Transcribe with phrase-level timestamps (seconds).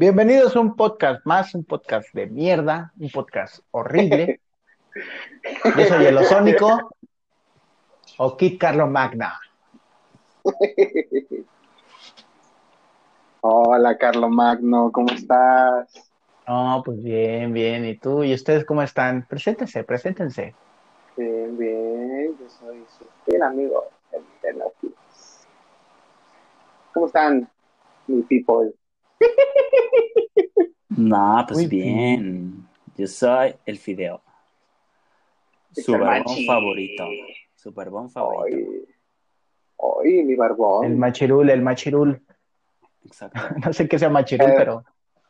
[0.00, 4.40] Bienvenidos a un podcast más, un podcast de mierda, un podcast horrible.
[5.76, 6.90] Yo soy el Osónico
[8.16, 9.38] o Kit Carlos Magna.
[13.42, 16.10] Hola, Carlos Magno, ¿cómo estás?
[16.48, 17.84] No, pues bien, bien.
[17.84, 18.24] ¿Y tú?
[18.24, 19.26] ¿Y ustedes cómo están?
[19.28, 20.54] Preséntense, preséntense.
[21.14, 24.64] Bien, bien, yo soy su fiel amigo, el de.
[26.94, 27.46] ¿Cómo están,
[28.06, 28.72] mi people?
[30.88, 32.66] No, pues Muy bien.
[32.96, 34.20] Yo soy el Fideo.
[35.72, 36.46] Su Super barbón machi.
[36.46, 37.04] favorito.
[37.54, 38.56] Su barbón favorito.
[39.76, 40.84] Hoy, hoy, mi barbón.
[40.84, 42.20] El machirul, el machirul.
[43.04, 43.40] Exacto.
[43.64, 44.84] No sé qué sea machirul, Eh, pero.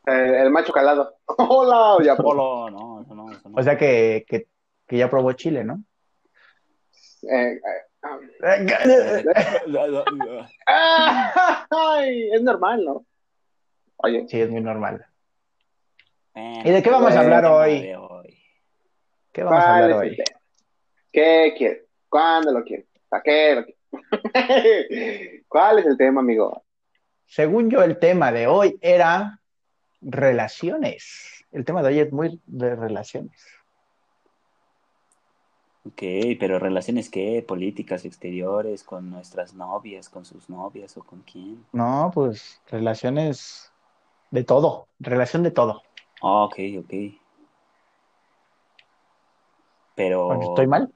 [0.07, 1.15] El, el macho calado.
[1.39, 3.61] Hola, ya Polo, no, eso no, eso no.
[3.61, 4.49] O sea que, que,
[4.87, 5.85] que ya probó Chile, ¿no?
[7.31, 7.61] Eh, eh,
[11.71, 13.05] ay, es normal, ¿no?
[14.03, 15.07] Oye, Sí, es muy normal.
[16.35, 17.93] Bueno, ¿Y de qué vamos a hablar hoy?
[19.33, 20.17] ¿Qué vamos a ¿cuál hablar hoy?
[21.13, 21.85] ¿Qué quieres?
[22.09, 22.87] ¿Cuándo lo quieres?
[23.09, 25.43] ¿Para qué lo quieres?
[25.49, 26.63] ¿Cuál es el tema, amigo?
[27.27, 29.41] Según yo, el tema de hoy era
[30.01, 31.45] relaciones.
[31.53, 33.41] El tema de hoy es muy de relaciones.
[35.87, 36.03] Ok,
[36.39, 37.45] pero relaciones qué?
[37.47, 41.65] Políticas exteriores, con nuestras novias, con sus novias o con quién.
[41.73, 43.70] No, pues relaciones
[44.31, 45.83] de todo, relación de todo.
[46.23, 46.95] Ah, ok, ok.
[49.95, 50.27] Pero.
[50.27, 50.93] Bueno, ¿Estoy mal?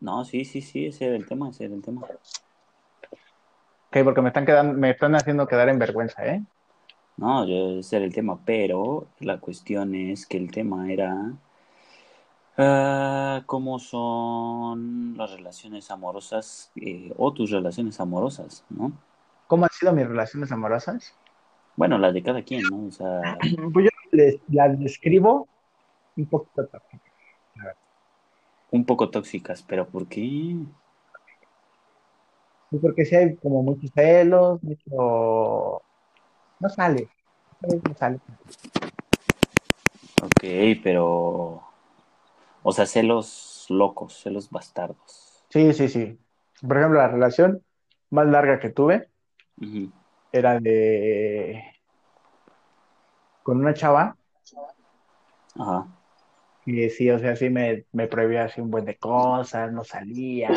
[0.00, 2.02] No, sí, sí, sí, ese era el tema, ese era el tema.
[2.02, 6.42] Ok, porque me están quedando, me están haciendo quedar en vergüenza, ¿eh?
[7.16, 11.32] No, yo, ese era el tema, pero la cuestión es que el tema era
[12.58, 18.92] ah, cómo son las relaciones amorosas eh, o tus relaciones amorosas, ¿no?
[19.46, 21.14] ¿Cómo han sido mis relaciones amorosas?
[21.76, 22.86] Bueno, las de cada quien, ¿no?
[22.86, 23.38] O sea,
[23.72, 25.46] Pues yo les, las describo
[26.16, 27.12] un poquito tóxicas.
[28.70, 30.56] un poco tóxicas, pero ¿por qué?
[32.70, 35.82] Sí, porque sí hay como muchos celos, mucho...
[36.58, 37.08] No sale.
[37.60, 38.18] No sale.
[40.22, 41.62] Ok, pero...
[42.62, 45.44] O sea, celos locos, celos bastardos.
[45.50, 46.18] Sí, sí, sí.
[46.66, 47.62] Por ejemplo, la relación
[48.10, 49.08] más larga que tuve.
[50.36, 51.62] Era de...
[53.42, 54.16] con una chava
[55.58, 55.86] Ajá.
[56.64, 60.50] que sí, o sea, sí me, me prohibía así un buen de cosas, no salía.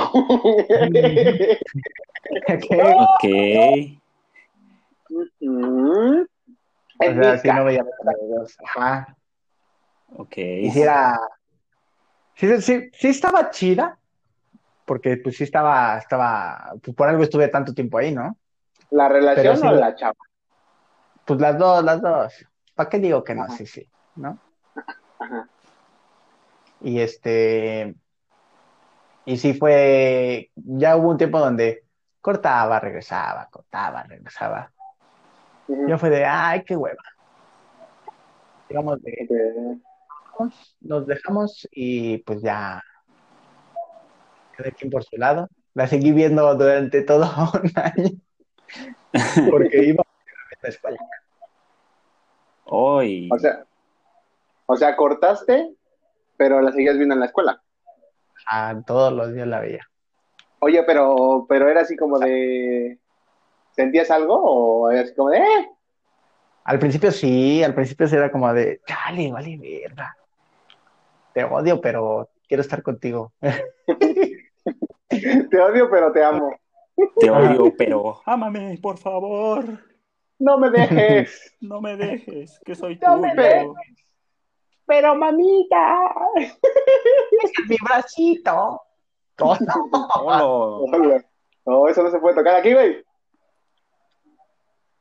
[3.01, 3.23] Ok.
[5.39, 6.21] Mm.
[6.21, 6.25] O
[6.99, 7.83] Es sea, sí no veía.
[8.65, 9.15] Ajá.
[10.15, 10.37] Ok.
[10.37, 11.19] Y sí era...
[12.35, 13.99] Sí, sí, sí estaba chida,
[14.85, 18.37] porque pues sí estaba, estaba, pues por algo estuve tanto tiempo ahí, ¿no?
[18.91, 20.15] ¿La relación sí o la chava?
[21.25, 22.45] Pues las dos, las dos.
[22.75, 23.43] ¿Para qué digo que no?
[23.43, 23.55] Ajá.
[23.55, 24.39] Sí, sí, ¿no?
[25.19, 25.47] Ajá.
[26.81, 27.93] Y este,
[29.25, 31.83] y sí fue, ya hubo un tiempo donde
[32.21, 34.71] cortaba, regresaba, cortaba, regresaba.
[35.67, 37.03] Yo fue de, ay, qué hueva.
[38.67, 39.79] Digamos, de,
[40.81, 42.83] nos dejamos y pues ya,
[44.55, 45.47] cada quien por su lado.
[45.73, 47.25] La seguí viendo durante todo
[47.63, 48.19] un año,
[49.49, 50.03] porque iba
[50.51, 50.97] a la escuela.
[52.65, 53.29] Hoy.
[53.31, 53.65] O sea,
[54.65, 55.73] o sea, cortaste,
[56.37, 57.61] pero la seguías viendo en la escuela.
[58.47, 59.87] Ah, todos los días la veía.
[60.59, 62.99] Oye, pero, pero era así como de,
[63.71, 65.69] ¿sentías algo o era así como de, eh?
[66.65, 70.15] Al principio sí, al principio sí era como de, chale, vale, verga.
[71.33, 73.31] Te odio, pero quiero estar contigo.
[75.09, 76.55] Te odio, pero te amo.
[77.19, 77.39] Te Ajá.
[77.39, 79.65] odio, pero ámame, por favor.
[80.39, 81.55] No me dejes.
[81.61, 83.41] No me dejes, que soy No me tuyo.
[83.43, 84.05] dejes.
[84.85, 85.99] pero mamita.
[86.35, 88.81] Es mi bracito.
[89.41, 89.57] Oh,
[91.65, 91.87] no.
[91.87, 93.03] Eso no se puede tocar aquí, güey.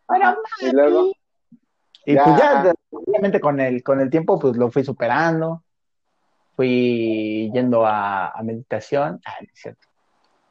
[0.09, 1.13] Pero, Y luego,
[2.07, 2.25] Y Ya.
[2.25, 5.63] pues ya, obviamente con el, con el tiempo, pues lo fui superando.
[6.57, 9.21] Fui yendo a, a meditación.
[9.25, 9.87] Ah, no es cierto.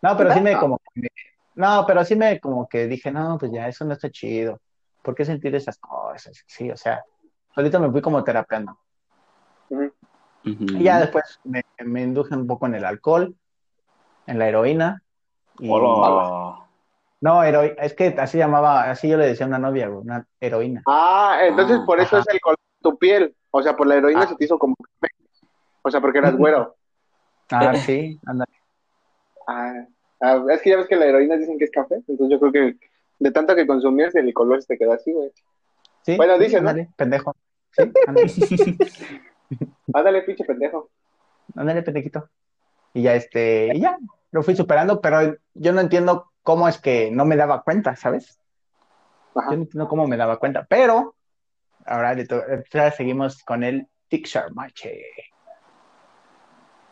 [0.02, 1.08] No, pero sí me como que me-
[1.58, 4.62] no, pero sí me como que dije, no, pues ya eso no está chido.
[5.02, 6.44] ¿Por qué sentir esas cosas?
[6.48, 7.04] Sí, o sea,
[7.54, 8.78] solito me fui como terapeando.
[10.44, 13.36] Y ya después me, me induje un poco en el alcohol,
[14.26, 15.02] en la heroína.
[15.60, 15.70] Y...
[15.70, 16.64] Hola.
[17.20, 20.84] No, heroi- es que así llamaba, así yo le decía a una novia, una heroína.
[20.86, 22.26] Ah, entonces Ah, por eso ajá.
[22.28, 23.36] es el color de tu piel.
[23.50, 24.28] O sea, por la heroína Ah.
[24.28, 24.76] se te hizo como.
[25.82, 26.76] O sea, porque eras güero.
[27.52, 28.46] Ah, sí, anda.
[29.48, 29.74] Ah,
[30.22, 31.96] ah, es que ya ves que la heroína dicen que es café.
[32.08, 32.78] Entonces yo creo que
[33.20, 35.32] de tanto que consumías el color se te quedó así, güey.
[36.04, 36.70] Sí, Bueno, dice, ¿no?
[36.70, 37.36] ándale, pendejo.
[37.72, 38.28] Sí, ándale,
[39.94, 40.90] Ándale, pinche pendejo.
[41.56, 42.30] ándale, pendejito.
[42.94, 43.98] Y ya, este, y ya,
[44.32, 48.40] lo fui superando, pero yo no entiendo cómo es que no me daba cuenta, ¿sabes?
[49.36, 49.52] Ajá.
[49.52, 51.16] Yo no entiendo cómo me daba cuenta, pero
[51.86, 55.02] ahora le ahora seguimos con el Picture Mache.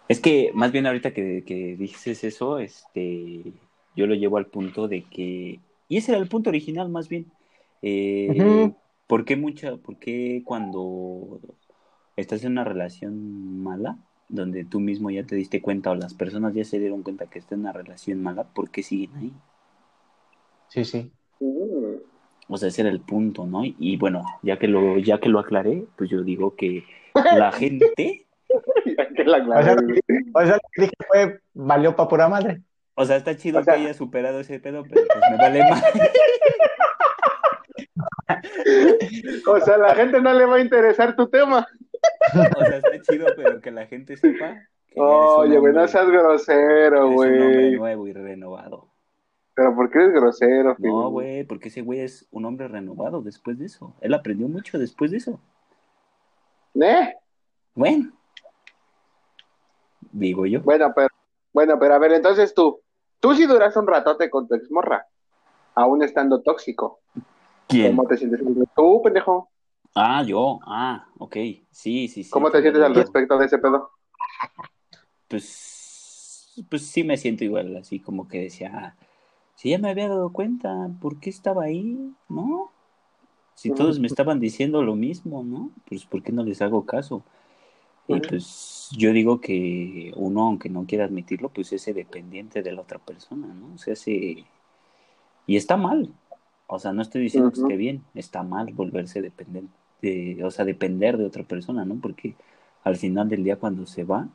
[0.07, 3.53] Es que más bien ahorita que, que dices eso, este,
[3.95, 7.25] yo lo llevo al punto de que, y ese era el punto original más bien,
[7.81, 8.71] eh.
[9.07, 11.39] ¿por qué mucha, por qué cuando
[12.15, 13.97] estás en una relación mala,
[14.27, 17.39] donde tú mismo ya te diste cuenta o las personas ya se dieron cuenta que
[17.39, 19.33] estás en una relación mala, ¿por qué siguen ahí?
[20.69, 21.11] Sí, sí.
[22.47, 23.63] O sea, ese era el punto, ¿no?
[23.65, 26.83] Y bueno, ya que lo, ya que lo aclaré, pues yo digo que
[27.37, 28.24] la gente,
[29.15, 29.75] que la O sea,
[30.33, 32.61] o sea, lo que dije fue, valió pa' pura madre.
[32.95, 35.69] o sea, está chido O sea- que haya superado ese pedo, pero pues me vale
[35.69, 35.83] más.
[39.47, 41.67] O sea, a la gente no le va a interesar tu tema.
[42.33, 44.55] O sea, está chido, pero que la gente sepa
[44.87, 47.75] que Oye, güey, no seas grosero, eres un hombre güey.
[47.75, 48.89] nuevo y renovado.
[49.53, 50.75] Pero ¿por qué eres grosero?
[50.79, 53.93] No, güey, porque ese güey es un hombre renovado después de eso.
[54.01, 55.39] Él aprendió mucho después de eso.
[56.81, 57.13] ¿Eh?
[57.73, 58.11] Bueno,
[60.19, 60.61] digo yo.
[60.61, 61.09] Bueno, pero,
[61.53, 62.81] bueno, pero a ver, entonces tú,
[63.19, 65.05] tú sí duraste un ratote con tu exmorra,
[65.75, 66.99] aún estando tóxico.
[67.67, 67.95] ¿Quién?
[67.95, 68.41] ¿Cómo te sientes?
[68.75, 69.49] Tú, pendejo,
[69.97, 70.59] Ah, yo.
[70.65, 71.35] Ah, ok.
[71.71, 72.29] Sí, sí, sí.
[72.29, 73.91] ¿cómo te sientes al Yo- respecto de ese pedo?
[75.27, 78.95] Pues, pues sí me siento igual, así como que decía, ah,
[79.55, 81.97] si ya me había dado cuenta, ¿por qué estaba ahí?
[82.29, 82.71] ¿No?
[83.53, 85.71] Si todos me estaban diciendo lo mismo, ¿no?
[85.87, 87.23] Pues ¿por qué no les hago caso?
[88.07, 92.81] Y pues yo digo que uno, aunque no quiera admitirlo, pues es dependiente de la
[92.81, 93.73] otra persona, ¿no?
[93.75, 94.45] O sea, se...
[95.47, 96.13] Y está mal.
[96.67, 99.71] O sea, no estoy diciendo que esté bien, está mal volverse dependiente,
[100.43, 101.95] o sea, depender de otra persona, ¿no?
[102.01, 102.35] Porque
[102.83, 104.27] al final del día cuando se va,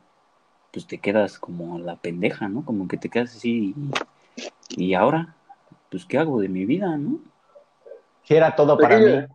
[0.73, 2.65] pues te quedas como la pendeja, ¿no?
[2.65, 3.75] Como que te quedas así
[4.77, 5.37] y, y ahora,
[5.91, 7.21] pues ¿qué hago de mi vida, no?
[8.25, 9.27] Si era todo Pues para mí.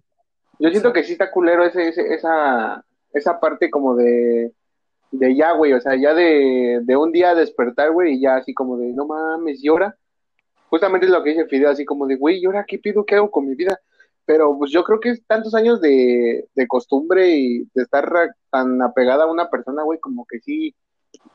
[0.60, 2.85] Yo siento que sí está culero ese, ese- esa,
[3.16, 4.52] esa parte como de,
[5.12, 8.54] de ya, güey, o sea, ya de, de un día despertar, güey, y ya así
[8.54, 9.96] como de, no mames, y ahora,
[10.70, 13.16] justamente es lo que dice Fidel, así como de, güey, ¿y ahora qué pido, qué
[13.16, 13.80] hago con mi vida?
[14.26, 18.12] Pero pues yo creo que es tantos años de, de costumbre y de estar
[18.50, 20.76] tan apegada a una persona, güey, como que sí,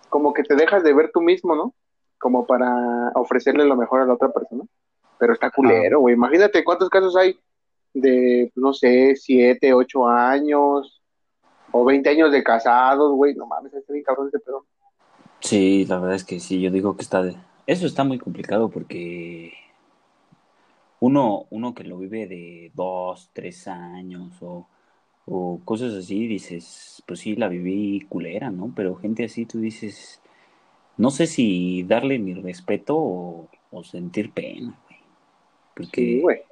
[0.08, 1.74] como que te dejas de ver tú mismo, ¿no?
[2.18, 4.64] Como para ofrecerle lo mejor a la otra persona.
[5.18, 6.14] Pero está culero, güey.
[6.14, 7.38] Imagínate cuántos casos hay
[7.94, 10.99] de, no sé, siete, ocho años
[11.72, 13.34] o 20 años de casados, güey.
[13.34, 14.66] No mames, está bien cabrón ese pedo.
[15.40, 17.36] Sí, la verdad es que sí, yo digo que está de...
[17.66, 19.52] Eso está muy complicado porque
[21.00, 24.68] uno, uno que lo vive de dos, tres años o,
[25.26, 28.72] o cosas así, dices, pues sí, la viví culera, ¿no?
[28.76, 30.22] Pero gente así, tú dices,
[30.98, 35.00] no sé si darle mi respeto o, o sentir pena, güey.
[35.74, 36.42] Porque, Sí, güey.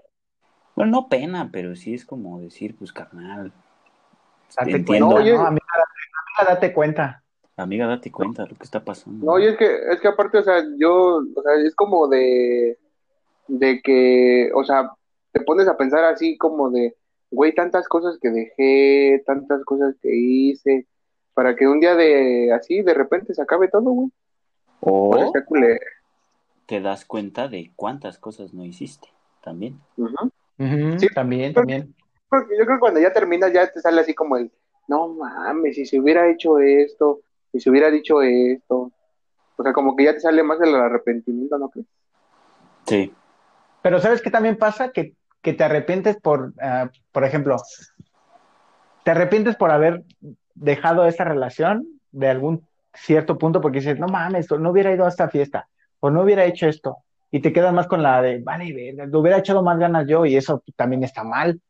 [0.75, 3.53] bueno, no pena, pero sí es como decir, pues carnal,
[4.57, 5.07] Date cuenta.
[5.07, 5.17] ¿no?
[5.19, 5.65] Amiga, amiga,
[6.47, 7.23] date cuenta.
[7.57, 9.27] amiga, date cuenta de lo que está pasando.
[9.27, 12.79] No, y es que, es que aparte, o sea, yo, o sea, es como de,
[13.49, 14.93] de que, o sea,
[15.33, 16.97] te pones a pensar así como de,
[17.31, 20.87] güey, tantas cosas que dejé, tantas cosas que hice,
[21.35, 24.11] para que un día de, así, de repente se acabe todo, güey.
[24.81, 25.33] O
[26.67, 29.09] te das cuenta de cuántas cosas no hiciste
[29.43, 29.81] también.
[29.97, 30.31] Ujú.
[30.59, 31.07] Ujú, Sí.
[31.15, 31.95] También, también.
[32.29, 34.51] Porque yo creo que cuando ya terminas ya te sale así como el,
[34.87, 37.21] no mames, si se hubiera hecho esto,
[37.53, 38.93] si se hubiera dicho esto.
[39.57, 41.87] O sea, como que ya te sale más el arrepentimiento, ¿no crees?
[42.87, 43.13] Sí.
[43.83, 44.91] Pero ¿sabes qué también pasa?
[44.91, 47.57] Que, que te arrepientes por, ah, por ejemplo,
[49.05, 50.05] te arrepientes por haber
[50.55, 55.09] dejado esa relación de algún cierto punto porque dices, no mames, no hubiera ido a
[55.09, 55.69] esta fiesta
[56.01, 56.99] o no hubiera hecho esto.
[57.31, 60.25] Y te quedas más con la de, vale, verga, le hubiera echado más ganas yo
[60.25, 61.61] y eso también está mal.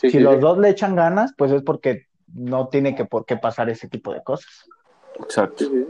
[0.00, 0.40] Sí, si sí, los sí.
[0.40, 4.12] dos le echan ganas, pues es porque no tiene que por qué pasar ese tipo
[4.14, 4.66] de cosas.
[5.18, 5.64] Exacto.
[5.64, 5.86] Sí, sí.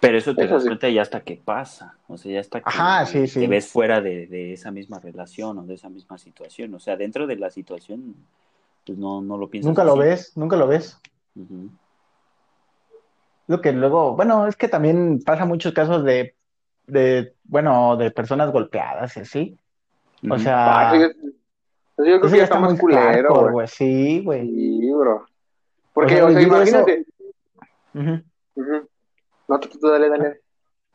[0.00, 0.68] Pero eso te Eso das sí.
[0.68, 1.96] cuenta ya hasta que pasa.
[2.08, 3.40] O sea, ya hasta que Ajá, sí, sí.
[3.40, 6.74] te ves fuera de, de esa misma relación o de esa misma situación.
[6.74, 8.16] O sea, dentro de la situación,
[8.84, 9.68] pues no, no lo piensas.
[9.68, 11.00] Nunca lo ves, nunca lo ves.
[13.46, 16.34] Lo que luego, bueno, es que también pasa muchos casos de,
[16.86, 19.58] de, bueno, de personas golpeadas y así.
[20.28, 21.08] O sea, Ah,
[21.96, 23.68] eso yo, creo eso que ya está más muy culero, güey.
[23.68, 24.48] Sí, güey.
[24.48, 25.26] Sí, bro.
[25.92, 27.06] Porque, O sea, o sea, vivir eso- imagínate.
[27.94, 28.22] Ujú.
[28.54, 28.88] Ujú.
[29.48, 30.40] No, tú, tú, dale, dale.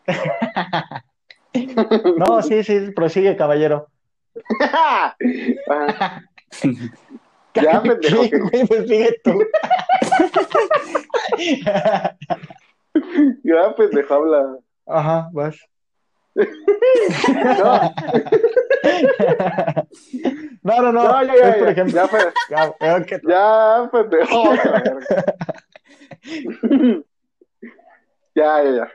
[2.18, 3.88] No, sí, sí, prosigue, caballero.
[7.56, 8.24] Ya, pendejo.
[8.24, 9.39] Sí, que- güey, pues sigue tú.
[13.44, 14.58] Ya, pendejo, habla.
[14.86, 15.58] Ajá, vas.
[16.36, 16.46] No,
[20.63, 21.03] No, no, no.
[21.03, 22.01] no, ya, ya, es, por ya, ejemplo.
[22.01, 22.74] ya, pe- Ya,
[23.05, 24.25] que- ya, verga.
[28.36, 28.91] Ya, ya, ya.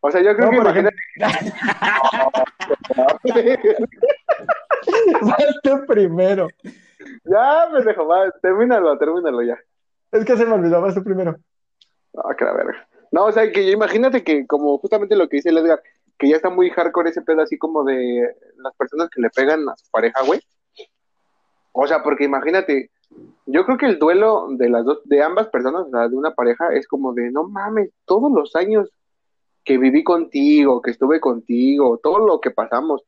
[0.00, 0.96] O sea, yo creo No, que imagínate.
[5.20, 5.44] Vas
[5.86, 6.48] primero.
[7.24, 9.58] Ya, pendejo, va, termínalo, termínalo ya.
[10.12, 11.36] Es que se me olvidó, vas tú primero.
[12.16, 12.86] Ah, que la verga.
[13.10, 15.82] No, o sea, que imagínate que como justamente lo que dice el Edgar,
[16.22, 19.68] que ya está muy hardcore ese pedo así como de las personas que le pegan
[19.68, 20.40] a su pareja, güey.
[21.72, 22.92] O sea, porque imagínate,
[23.46, 26.32] yo creo que el duelo de las dos, de ambas personas, o sea, de una
[26.32, 28.88] pareja, es como de, no mames, todos los años
[29.64, 33.02] que viví contigo, que estuve contigo, todo lo que pasamos,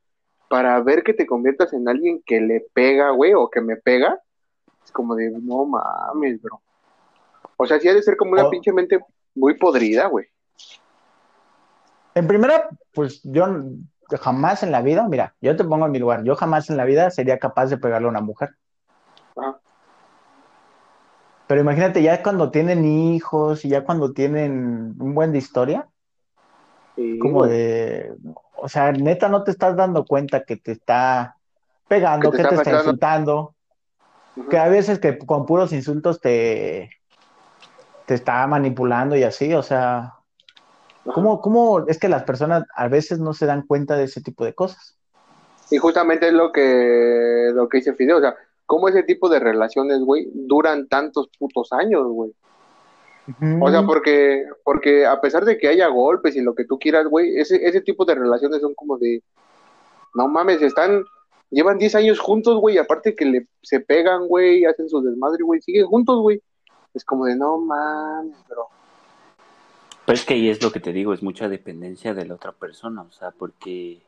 [0.49, 4.19] para ver que te conviertas en alguien que le pega, güey, o que me pega,
[4.85, 6.61] es como de, no mames, bro.
[7.59, 8.99] O sea, sí ha de ser como una pinche mente
[9.37, 10.27] muy podrida, güey.
[12.15, 13.47] En primera, pues yo
[14.21, 16.85] jamás en la vida, mira, yo te pongo en mi lugar, yo jamás en la
[16.85, 18.51] vida sería capaz de pegarle a una mujer.
[19.37, 19.59] Ajá.
[21.47, 25.89] Pero imagínate, ya cuando tienen hijos y ya cuando tienen un buen de historia,
[26.97, 28.15] Sí, como de,
[28.57, 31.37] o sea, neta no te estás dando cuenta que te está
[31.89, 33.55] pegando, Que que te te está insultando,
[34.49, 36.91] que a veces que con puros insultos te,
[38.07, 40.14] te está manipulando y así, o sea.
[41.13, 44.45] ¿Cómo, cómo es que las personas a veces no se dan cuenta de ese tipo
[44.45, 44.97] de cosas?
[45.71, 48.35] Y justamente es lo que, lo que dice Fideo, o sea,
[48.67, 52.33] cómo ese tipo de relaciones, güey, duran tantos putos años, güey.
[53.61, 57.07] O sea, porque, porque a pesar de que haya golpes y lo que tú quieras,
[57.07, 59.23] güey, ese, ese tipo de relaciones son como de,
[60.15, 61.05] no mames, están,
[61.51, 65.43] llevan 10 años juntos, güey, y aparte que le, se pegan, güey, hacen su desmadre,
[65.43, 66.43] güey, siguen juntos, güey.
[66.93, 68.37] Es como de, no mames.
[68.47, 68.69] Pero
[70.07, 73.03] es que ahí es lo que te digo, es mucha dependencia de la otra persona,
[73.03, 74.03] o sea, porque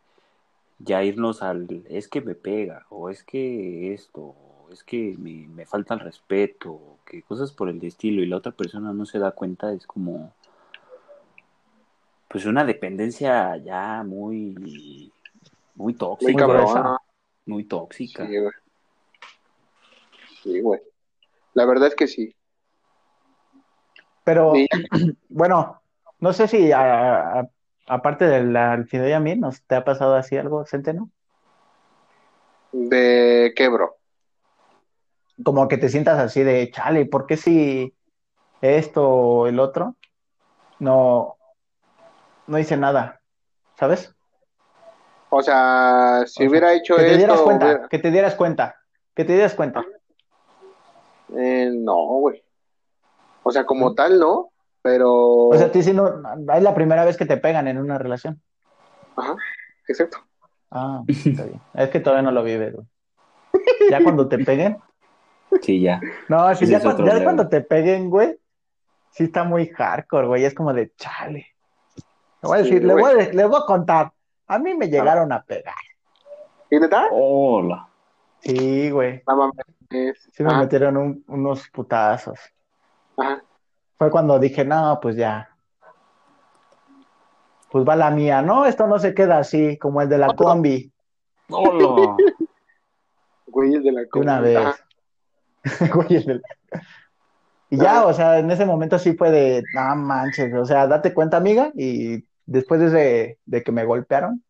[0.78, 5.48] ya irnos al, es que me pega, o es que esto, o es que me,
[5.48, 9.06] me falta el respeto, o que cosas por el estilo, y la otra persona no
[9.06, 10.34] se da cuenta, es como,
[12.28, 15.10] pues una dependencia ya muy,
[15.74, 16.96] muy tóxica, Muy cabrón,
[17.46, 18.26] muy tóxica.
[18.26, 18.52] Sí, güey.
[20.42, 20.80] Sí, güey.
[21.54, 22.34] La verdad es que sí.
[24.24, 24.66] Pero Sí.
[25.28, 25.80] bueno,
[26.20, 30.36] no sé si aparte del al Fideo y a mí, ¿nos te ha pasado así
[30.36, 31.10] algo, Centeno?
[32.72, 33.96] ¿De qué, bro?
[35.44, 37.94] Como que te sientas así de, chale, ¿por qué si
[38.60, 39.96] esto o el otro
[40.78, 41.36] no,
[42.46, 43.20] no hice nada?
[43.78, 44.14] ¿Sabes?
[45.30, 48.10] O sea, si O sea, hubiera hecho que te dieras esto, cuenta, hubiera- que te
[48.10, 48.76] dieras cuenta,
[49.14, 49.84] que te dieras cuenta.
[51.36, 52.42] eh, no, güey.
[53.42, 54.50] O sea, como tal, no,
[54.86, 55.48] pero...
[55.48, 56.06] O sea, a ti sí no,
[56.54, 58.40] es la primera vez que te pegan en una relación.
[59.16, 59.34] Ajá,
[59.88, 60.18] exacto.
[60.70, 61.60] Ah, está bien.
[61.74, 62.86] Es que todavía no lo vives, güey.
[63.90, 64.78] Ya cuando te peguen,
[65.62, 66.00] Sí, ya.
[66.28, 68.38] no, si Ese ya, es cuan- otro ya cuando te peguen, güey,
[69.10, 70.44] sí está muy hardcore, güey.
[70.44, 71.46] Es como de chale.
[72.42, 73.14] Le voy a Sí, decir, le güey.
[73.14, 74.12] voy a, le voy a contar.
[74.46, 75.74] A mí me llegaron a pegar.
[76.70, 77.08] ¿Y neta?
[77.10, 77.88] Hola.
[78.40, 79.22] Sí, güey.
[80.32, 82.38] Sí me metieron un- unos putazos.
[83.16, 83.42] ajá.
[83.98, 85.48] Fue cuando dije, no, pues ya.
[87.70, 88.42] Pues va la mía.
[88.42, 90.92] No, esto no se queda así, como el de la combi,
[91.50, 92.16] Hola.
[93.46, 94.54] Güey, el de la de una combi.
[94.54, 94.84] vez.
[95.94, 96.82] Güey, el de la-
[97.70, 101.12] Y ya, o sea, en ese momento sí fue de, no manches, o sea, date
[101.14, 104.42] cuenta, amiga, y después de, ese- de que me golpearon,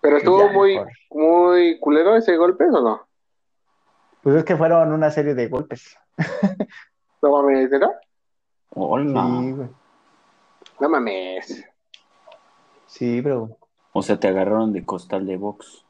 [0.00, 0.92] Pero pues estuvo ya, muy, mejor.
[1.10, 3.00] muy culero ese golpe, ¿o no?
[4.22, 5.96] Pues es que fueron una serie de golpes.
[7.22, 7.90] No mames, ¿neta?
[8.70, 9.26] Hola.
[9.40, 9.68] Sí, güey.
[10.80, 11.64] No mames.
[12.86, 13.56] Sí, bro.
[13.92, 15.84] O sea, te agarraron de costal de box.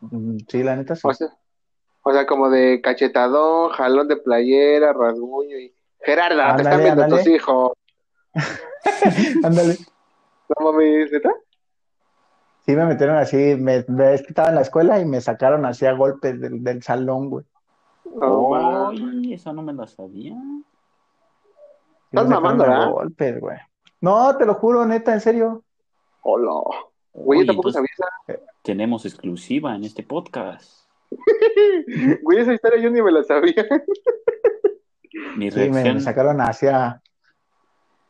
[0.00, 1.02] Mm, Sí, la neta sí.
[1.04, 1.28] O sea,
[2.02, 5.72] o sea, como de cachetadón, jalón de playera, rasguño y...
[6.00, 7.22] Gerarda, te están viendo ándale.
[7.22, 7.72] tus hijos.
[9.44, 9.76] Ándale.
[10.58, 11.30] No mames, ¿neta?
[12.66, 15.92] Sí, me metieron así, me, me- estaba en la escuela y me sacaron así a
[15.92, 17.44] golpes del, del salón, güey.
[18.16, 18.88] No.
[18.88, 20.34] Ay, esa no me la sabía.
[22.12, 22.90] Estás mamando, ¿verdad?
[22.90, 23.56] golpes, güey.
[24.02, 25.64] No, te lo juro, neta, en serio.
[26.20, 26.60] Hola.
[27.14, 28.42] Güey, yo Oye, tampoco entonces sabía esa...
[28.60, 30.86] tenemos exclusiva en este podcast.
[32.22, 33.66] Güey, esa historia yo ni me la sabía.
[35.36, 37.00] Mi Sí, me, me sacaron hacia.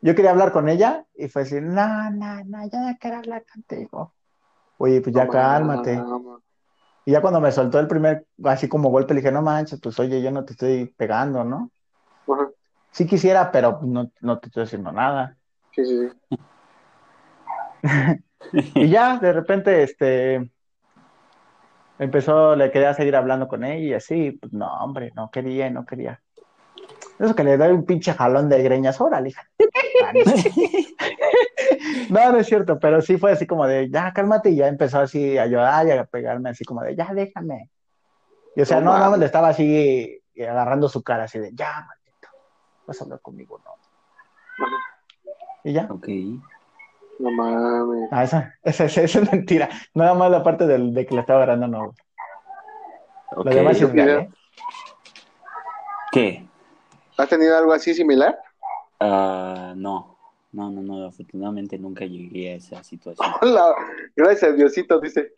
[0.01, 3.45] Yo quería hablar con ella y fue decir, no, no, no, ya no quiero hablar
[3.45, 4.13] contigo.
[4.79, 6.03] Oye, pues ya No cálmate.
[7.05, 9.97] Y ya cuando me soltó el primer, así como golpe, le dije, no manches, pues
[9.99, 11.71] oye, yo no te estoy pegando, ¿no?
[12.27, 12.49] Ajá.
[12.93, 15.35] Sí quisiera, pero no, no te estoy haciendo nada.
[15.71, 16.37] Sí, sí, sí.
[18.75, 20.51] Y ya, de repente, este,
[21.97, 25.85] empezó, le quería seguir hablando con ella y así, pues no, hombre, no quería, no
[25.85, 26.21] quería.
[27.19, 29.47] Eso que le doy un pinche jalón de greñas, órale, hija.
[32.09, 34.99] No, no es cierto, pero sí fue así como de, ya, cálmate, y ya empezó
[34.99, 37.69] así a llorar y a pegarme así como de, ya, déjame.
[38.55, 42.02] Y o sea, No no, le estaba así agarrando su cara así de, ya, maldito,
[42.87, 44.65] vas a hablar conmigo, no.
[44.65, 44.75] Ajá.
[45.63, 45.87] Y ya.
[45.89, 46.07] Ok.
[47.19, 48.09] No mames.
[48.11, 49.69] Ah, esa, esa, esa- esa es mentira.
[49.93, 51.83] Nada más la parte del, de que la estaba agarrando, no.
[53.35, 53.45] ok.
[53.45, 54.29] Lo demás es real, ¿eh?
[56.11, 56.45] ¿Qué?
[57.17, 58.37] ¿Has tenido algo así similar?
[58.99, 60.17] Ah, no.
[60.51, 61.05] No, no, no.
[61.07, 63.27] Afortunadamente nunca llegué a esa situación.
[63.41, 63.73] Hola.
[64.15, 65.33] Gracias a Diosito, dice.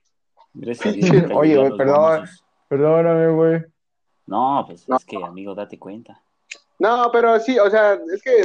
[0.53, 2.25] Gracias a Dios nunca Oye, güey, perdón.
[2.67, 3.63] Perdóname, güey.
[4.27, 4.97] No, pues No.
[4.97, 6.21] es que, amigo, date cuenta.
[6.79, 8.43] No, pero sí, o sea, es que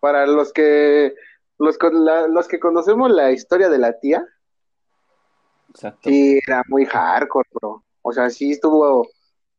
[0.00, 1.14] para los que
[1.58, 4.26] los, la- los que conocemos la historia de la tía,
[5.70, 6.00] Exacto.
[6.10, 7.84] sí era muy hardcore, bro.
[8.02, 9.08] O sea, sí estuvo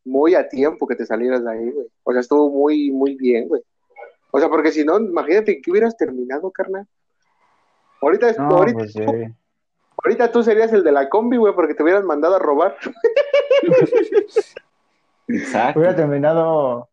[0.05, 1.87] muy a tiempo que te salieras de ahí, güey.
[2.03, 3.61] O sea, estuvo muy, muy bien, güey.
[4.31, 6.85] O sea, porque si no, imagínate que hubieras terminado, carnal.
[8.01, 9.01] Ahorita, es- No, ahorita, pues sí.
[10.03, 12.75] ahorita tú serías el de la combi, güey, porque te hubieran mandado a robar.
[15.27, 15.79] Exacto.
[15.79, 16.89] Hubiera terminado.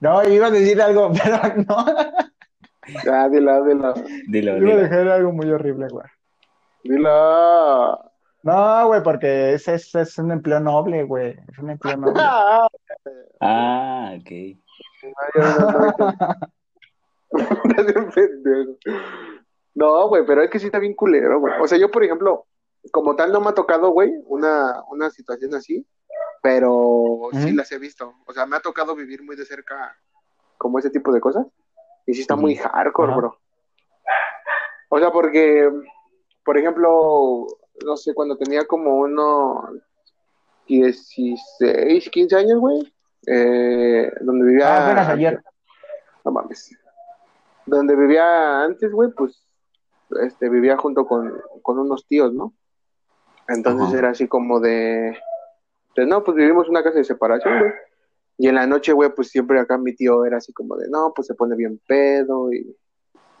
[0.00, 1.38] No, iba a decir algo, pero
[1.68, 1.76] no.
[3.12, 3.94] Ah, dila, dila,
[4.28, 4.76] Dilo, Iba a dilo.
[4.76, 6.06] dejar algo muy horrible, güey.
[6.84, 7.98] dila.
[8.44, 11.36] No, güey, porque ese es, es un empleo noble, güey.
[11.50, 12.22] Es un empleo noble.
[13.40, 14.30] Ah, ok.
[19.74, 21.54] No, güey, pero es que sí está bien culero, güey.
[21.60, 22.46] O sea, yo, por ejemplo,
[22.92, 25.86] como tal no me ha tocado, güey, una, una situación así,
[26.42, 28.14] pero sí las he visto.
[28.26, 29.96] O sea, me ha tocado vivir muy de cerca
[30.56, 31.46] como ese tipo de cosas.
[32.06, 33.38] Y sí está muy hardcore, bro.
[34.88, 35.70] O sea, porque,
[36.44, 37.46] por ejemplo,
[37.84, 39.82] no sé, cuando tenía como unos
[40.66, 42.92] 16, 15 años, güey,
[43.26, 44.76] eh, donde vivía...
[44.76, 45.42] Ah, apenas ayer.
[46.24, 46.74] No mames.
[47.66, 49.46] Donde vivía antes, güey, pues,
[50.22, 52.54] este, vivía junto con, con unos tíos, ¿no?
[53.48, 55.18] Entonces era así como de,
[56.00, 57.72] de, no, pues vivimos una casa de separación, güey.
[58.38, 61.12] Y en la noche, güey, pues siempre acá mi tío era así como de, no,
[61.14, 62.76] pues se pone bien pedo y,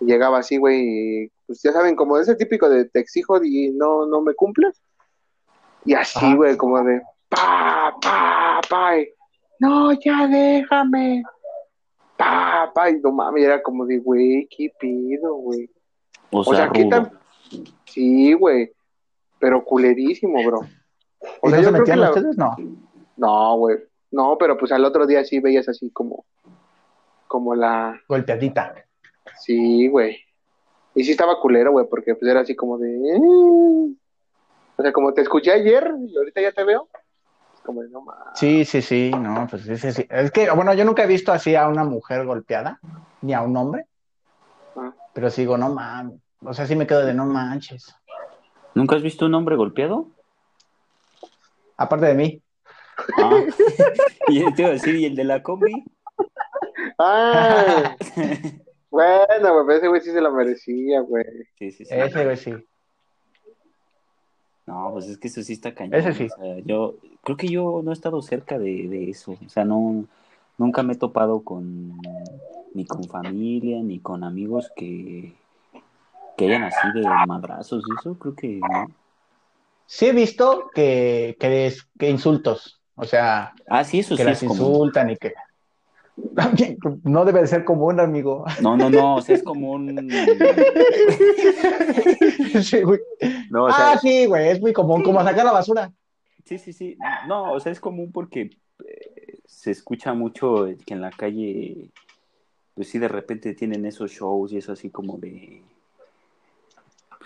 [0.00, 0.80] y llegaba así, güey,
[1.24, 4.82] y pues ya saben, como ese típico de te exijo y no, no me cumples.
[5.84, 9.08] Y así, güey, como de, pa, pa, pa, y,
[9.60, 11.22] no, ya déjame.
[12.16, 15.70] Pa, pa, y no mames, era como de, güey, ¿qué pido, güey?
[16.30, 17.12] O O sea, sea, ¿qué tan-
[17.86, 18.72] Sí, güey,
[19.38, 20.60] pero culerísimo, bro.
[21.42, 22.08] O ¿Y sea, no yo se creo que metían la...
[22.10, 22.36] ustedes?
[22.38, 22.56] No.
[23.16, 23.78] No, güey.
[24.10, 26.24] No, pero pues al otro día sí veías así como,
[27.26, 28.74] como la, Golpeadita.
[29.40, 30.18] sí, güey.
[30.94, 33.20] Y sí estaba culero, güey, porque pues era así como de, "Eh".
[34.76, 36.88] o sea, como te escuché ayer y ahorita ya te veo,
[37.64, 38.24] como de, no mames.
[38.38, 40.06] Sí, sí, sí, no, pues sí, sí, sí.
[40.08, 42.80] Es que, bueno, yo nunca he visto así a una mujer golpeada,
[43.20, 43.86] ni a un hombre,
[44.76, 44.92] Ah.
[45.12, 46.20] pero sí digo, no mames.
[46.44, 47.94] O sea, sí me quedo de no manches.
[48.74, 50.08] ¿Nunca has visto un hombre golpeado?
[51.78, 52.42] Aparte de mí.
[53.16, 53.44] Ah.
[54.28, 55.84] y te iba a decir, ¿y el de la combi?
[56.98, 57.96] Ah,
[58.90, 61.24] bueno, güey, pero ese güey sí se la merecía, güey.
[61.58, 61.94] Sí, sí, sí.
[61.94, 62.54] Ese, güey, sí.
[64.66, 65.94] No, pues es que eso sí está cañón.
[65.94, 66.26] Ese sí.
[66.26, 69.38] O sea, yo creo que yo no he estado cerca de, de eso.
[69.44, 70.04] O sea, no,
[70.58, 71.96] nunca me he topado con
[72.74, 75.32] ni con familia ni con amigos que,
[76.36, 78.18] que hayan así de madrazos y eso.
[78.18, 78.90] Creo que no.
[79.90, 84.28] Sí he visto que, que, es- que insultos, o sea, Ah, sí, eso que sí
[84.28, 84.66] las es común.
[84.66, 85.32] insultan y que...
[87.04, 88.44] No debe de ser común, amigo.
[88.60, 89.96] No, no, no, o sea, es común.
[92.62, 93.00] Sí, güey.
[93.50, 95.92] No, o sea, Ah, sí, güey, es muy común, como sacar la basura.
[96.44, 96.96] Sí, sí, sí.
[97.26, 98.50] No, o sea, es común porque
[98.84, 101.90] eh, se escucha mucho que en la calle,
[102.74, 105.62] pues sí, de repente tienen esos shows y eso así como de,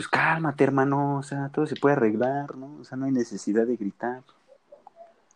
[0.03, 2.79] pues cálmate, hermano, o sea, todo se puede arreglar, ¿no?
[2.81, 4.23] O sea, no hay necesidad de gritar.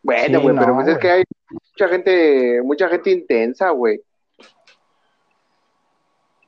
[0.02, 4.02] Bueno, Sí, güey, pero pues es que hay mucha gente, mucha gente intensa, güey.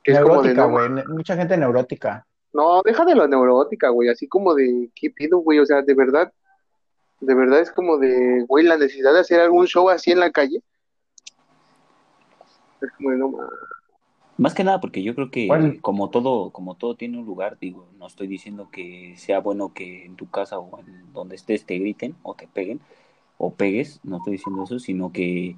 [0.03, 2.25] Que es como de, Neurótica, no, güey, mucha gente neurótica.
[2.51, 5.59] no, deja de lo neurótica, güey, así como de, ¿qué pido, güey?
[5.59, 6.31] O sea, de verdad,
[7.21, 10.31] de verdad es como de, güey, la necesidad de hacer algún show así en la
[10.31, 10.61] calle.
[12.81, 13.31] Es como de, no.
[14.39, 15.75] Más que nada porque yo creo que Bueno.
[15.81, 20.05] como todo, como todo tiene un lugar, digo, no estoy diciendo que sea bueno que
[20.05, 22.79] en tu casa o en donde estés te griten o te peguen
[23.37, 25.57] o pegues, no estoy diciendo eso, sino que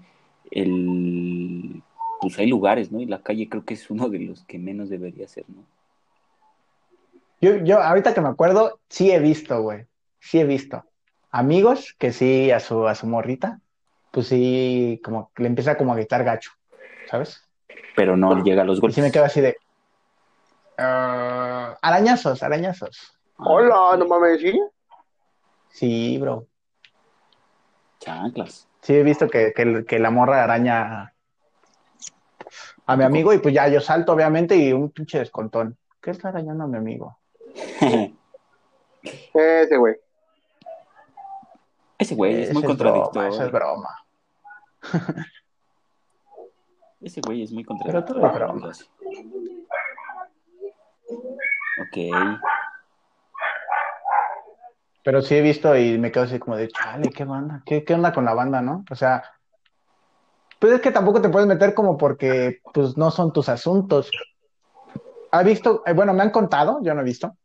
[0.50, 1.84] el
[2.22, 3.00] pues hay lugares, ¿no?
[3.00, 5.64] Y la calle creo que es uno de los que menos debería ser, ¿no?
[7.40, 9.86] Yo, yo, ahorita que me acuerdo, sí he visto, güey.
[10.20, 10.84] Sí he visto.
[11.30, 13.62] Amigos que sí, a su, a su morrita,
[14.12, 16.52] pues sí, como le empieza como a gritar gacho,
[17.10, 17.48] ¿sabes?
[17.96, 18.96] Pero no llega a los Y golpes.
[18.96, 19.58] sí me quedo así de.
[20.78, 23.18] "Ah, arañazos, arañazos.
[23.38, 24.60] Hola, no mames, ¿sí?
[25.70, 26.46] Sí, bro.
[28.00, 28.68] Chanclas.
[28.82, 31.14] Sí he visto que, que, que la morra araña
[32.88, 35.78] a mi amigo y pues ya yo salto, obviamente, y un pinche descontón.
[36.02, 37.18] ¿Qué está arañando a mi amigo?
[39.34, 39.96] Ese güey.
[41.98, 43.30] Ese güey es muy contradictorio.
[43.30, 43.90] esa es broma.
[47.02, 48.54] Ese güey es muy Pero contradictorio.
[48.54, 48.86] digo así.
[51.80, 52.40] Ok.
[55.04, 57.64] Pero sí he visto y me quedo así como de, chale, ¿qué banda?
[57.66, 58.86] ¿Qué, qué onda con la banda, no?
[58.92, 59.24] O sea,
[60.60, 64.12] pues es que tampoco te puedes meter como porque, pues, no son tus asuntos.
[65.32, 65.82] ¿Ha visto?
[65.88, 67.36] Eh, bueno, me han contado, yo no he visto,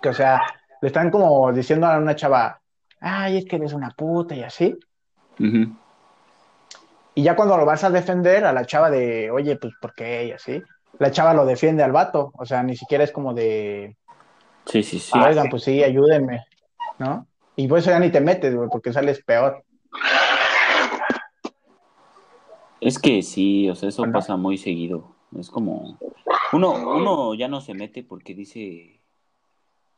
[0.00, 0.40] que, o sea,
[0.80, 2.58] le están como diciendo a una chava,
[3.00, 4.78] ay, es que eres una puta y así.
[5.38, 5.74] Ujú.
[7.14, 10.26] Y ya cuando lo vas a defender a la chava de, oye, pues, ¿por qué?
[10.26, 10.62] Y así,
[10.98, 13.96] la chava lo defiende al vato, o sea, ni siquiera es como de,
[14.66, 15.10] Sí, sí, sí.
[15.12, 16.44] Sí, oigan, pues sí, ayúdenme,
[16.98, 17.26] ¿no?
[17.56, 19.64] Y por eso ya ni te metes, güey, porque sales peor.
[22.80, 24.14] Es que sí, o sea, eso Bueno.
[24.14, 25.16] pasa muy seguido.
[25.36, 25.98] Es como
[26.52, 29.00] uno, uno ya no se mete porque dice,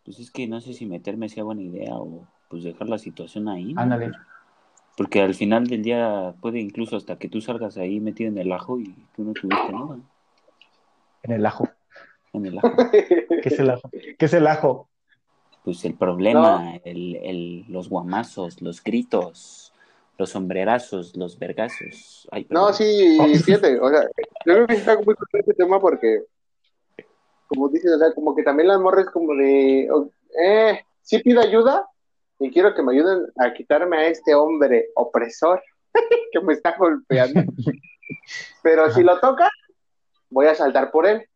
[0.05, 3.49] pues es que no sé si meterme sea buena idea o pues dejar la situación
[3.49, 3.75] ahí.
[3.75, 3.83] ¿no?
[4.97, 8.53] Porque al final del día puede incluso hasta que tú salgas ahí metido en el
[8.53, 9.99] ajo y tú no tuviste nada
[11.23, 11.69] En el ajo.
[12.33, 12.69] en el ajo.
[12.91, 13.91] ¿Qué es el ajo?
[13.91, 14.89] ¿Qué es el ajo?
[15.65, 19.73] Pues el problema, el, el, los guamazos, los gritos,
[20.19, 22.29] los sombrerazos, los vergazos.
[22.33, 24.03] Ay, No, sí, fíjate, o sea,
[24.45, 26.25] yo creo que está muy con este tema porque,
[27.47, 29.89] como dices, o sea, como que también las morras como de,
[30.45, 31.87] eh, sí pido ayuda
[32.43, 35.63] y quiero que me ayuden a quitarme a este hombre opresor
[36.33, 37.43] que me está golpeando.
[38.63, 39.49] Pero si lo toca,
[40.29, 41.27] voy a saltar por él.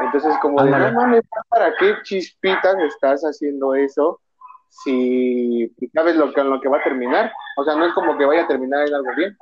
[0.00, 4.20] Entonces, como de, no mames, ¿para qué chispitas estás haciendo eso?
[4.68, 7.32] Si sabes lo que, en lo que va a terminar.
[7.56, 9.36] O sea, no es como que vaya a terminar en algo bien.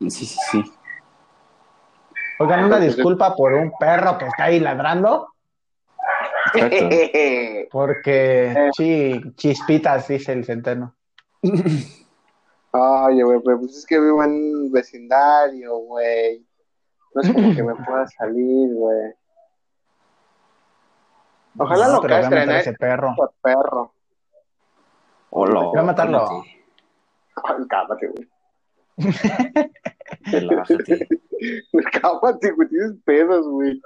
[0.00, 0.64] Sí, sí, sí.
[2.38, 5.28] Oigan, una disculpa por un perro que está ahí ladrando,
[6.56, 7.68] Exacto.
[7.70, 10.94] porque sí, chispitas, dice el centeno.
[12.72, 16.44] Ay, güey, pero pues es que vivo en un vecindario, güey.
[17.14, 19.12] No es como que me pueda salir, güey.
[21.58, 22.58] Ojalá No, lo castren, ¿eh?
[22.60, 23.14] ese perro.
[23.40, 23.92] Perro.
[25.30, 26.44] Hola, Voy a matarlo.
[27.68, 28.28] cámate, güey.
[30.24, 31.08] relájate.
[32.02, 32.68] Cámate, güey.
[32.68, 33.80] Tienes pedos, güey.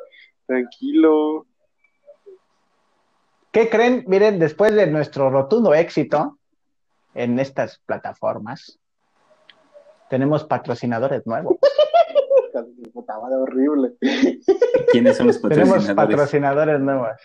[0.47, 1.47] Tranquilo.
[3.51, 4.05] ¿Qué creen?
[4.07, 6.39] Miren, después de nuestro rotundo éxito
[7.15, 8.79] en estas plataformas,
[10.09, 11.57] tenemos patrocinadores nuevos.
[13.33, 13.93] Horrible.
[14.93, 15.95] ¿Quiénes son los Tenemos patrocinadores?
[15.95, 17.17] patrocinadores nuevos.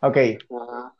[0.00, 0.94] Ok, Ajá.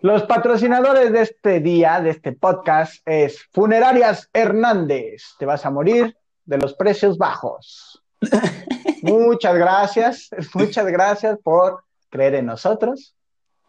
[0.00, 5.24] Los patrocinadores de este día, de este podcast, es Funerarias Hernández.
[5.40, 8.00] Te vas a morir de los precios bajos.
[9.02, 13.16] Muchas gracias, muchas gracias por creer en nosotros.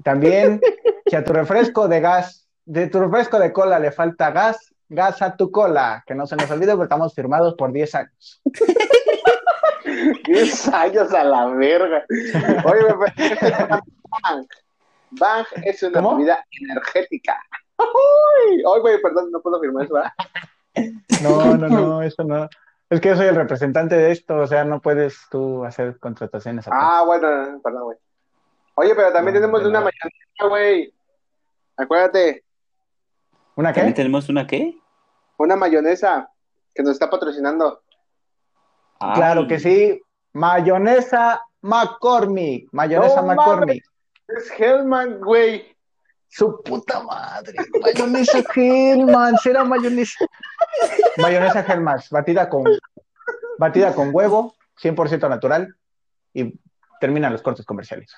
[0.04, 0.62] También,
[1.06, 5.22] si a tu refresco de gas, de tu refresco de cola le falta gas, gas
[5.22, 6.04] a tu cola.
[6.06, 8.42] Que no se nos olvide porque estamos firmados por 10 años.
[10.26, 12.06] 10 años a la verga.
[12.66, 12.94] Oye,
[14.24, 14.48] Bang.
[15.12, 16.18] Bang es una ¿Cómo?
[16.18, 17.38] bebida energética.
[17.78, 20.12] Ay, güey, perdón, no puedo firmar eso, ¿verdad?
[21.24, 22.48] No, no, no, eso no.
[22.90, 26.66] Es que yo soy el representante de esto, o sea, no puedes tú hacer contrataciones.
[26.72, 27.98] Ah, bueno, perdón, güey.
[28.82, 30.94] Oye, pero también No, tenemos una mayonesa, güey.
[31.76, 32.46] Acuérdate,
[33.56, 33.98] ¿Una ¿También qué?
[33.98, 34.78] tenemos una qué?
[35.38, 36.32] una mayonesa
[36.74, 37.82] que nos está patrocinando.
[39.02, 40.02] Ay, Claro que sí.
[40.32, 42.70] Mayonesa McCormick.
[42.72, 43.84] Mayonesa No McCormick.
[44.30, 45.76] Es Hellman, güey.
[46.30, 47.58] Su puta madre.
[47.82, 49.36] Mayonesa Hellman.
[49.40, 50.26] Será mayonesa.
[51.18, 52.00] Mayonesa Hellman.
[52.12, 52.64] Batida con,
[53.58, 54.56] batida con huevo.
[54.82, 55.76] 100% natural.
[56.34, 56.58] Y
[57.02, 58.16] terminan los cortes comerciales.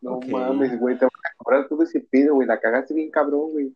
[0.00, 2.48] No mames, güey, te van a cobrar todo ese pido, güey.
[2.48, 3.74] La cagaste bien cabrón, güey.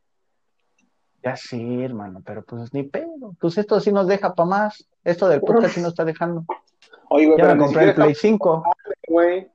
[1.23, 3.35] Ya sí, hermano, pero pues ni pedo.
[3.41, 4.89] Pues esto sí nos deja para más.
[5.05, 6.45] Esto del podcast sí nos está dejando.
[7.09, 8.57] Oye, güey, Ya pero me compré el Play 5.
[8.57, 8.75] estamos,
[9.09, 9.51] güey,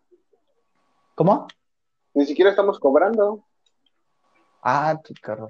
[1.15, 1.47] ¿Cómo?
[2.13, 3.43] ni siquiera estamos cobrando.
[4.61, 5.47] Ah, tu carro.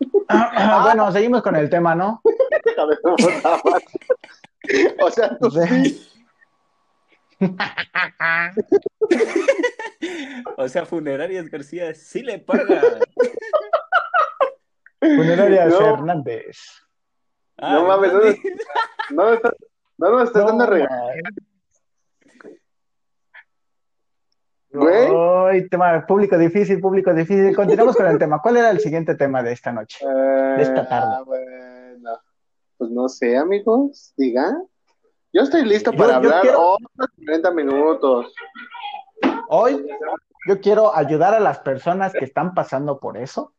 [0.82, 2.20] bueno, seguimos con el tema, ¿no?
[2.64, 3.82] Déjame botar más.
[5.02, 5.48] O sea, tú.
[10.56, 12.80] O sea, Funerarias García sí le paga.
[15.00, 15.80] Funerarias No.
[15.94, 16.56] Hernández.
[17.58, 18.12] Ah, No mames.
[19.10, 19.52] No nos estás,
[19.98, 20.98] no nos estás dando regalos,
[24.72, 25.08] güey.
[25.50, 27.54] Ay, tema, público difícil, público difícil.
[27.56, 28.40] Continuamos con el tema.
[28.40, 30.04] ¿Cuál era el siguiente tema de esta noche?
[30.04, 31.14] Eh, esta tarde.
[31.18, 32.18] ah, bueno.
[32.78, 34.56] Pues no sé, amigos, diga.
[35.32, 38.32] Yo estoy listo para yo hablar quiero- otros 40 minutos.
[39.52, 39.84] Hoy
[40.46, 43.52] yo quiero ayudar a las personas que están pasando por eso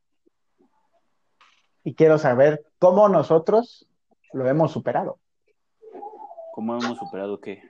[1.84, 3.89] y quiero saber cómo nosotros
[4.32, 5.19] lo hemos superado.
[6.54, 7.63] ¿Cómo hemos superado qué?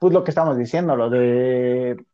[0.00, 2.04] Pues lo que estamos diciendo, lo de,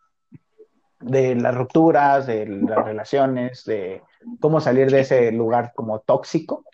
[1.01, 4.03] de las rupturas, de las relaciones, de
[4.41, 6.65] cómo salir de ese lugar como tóxico.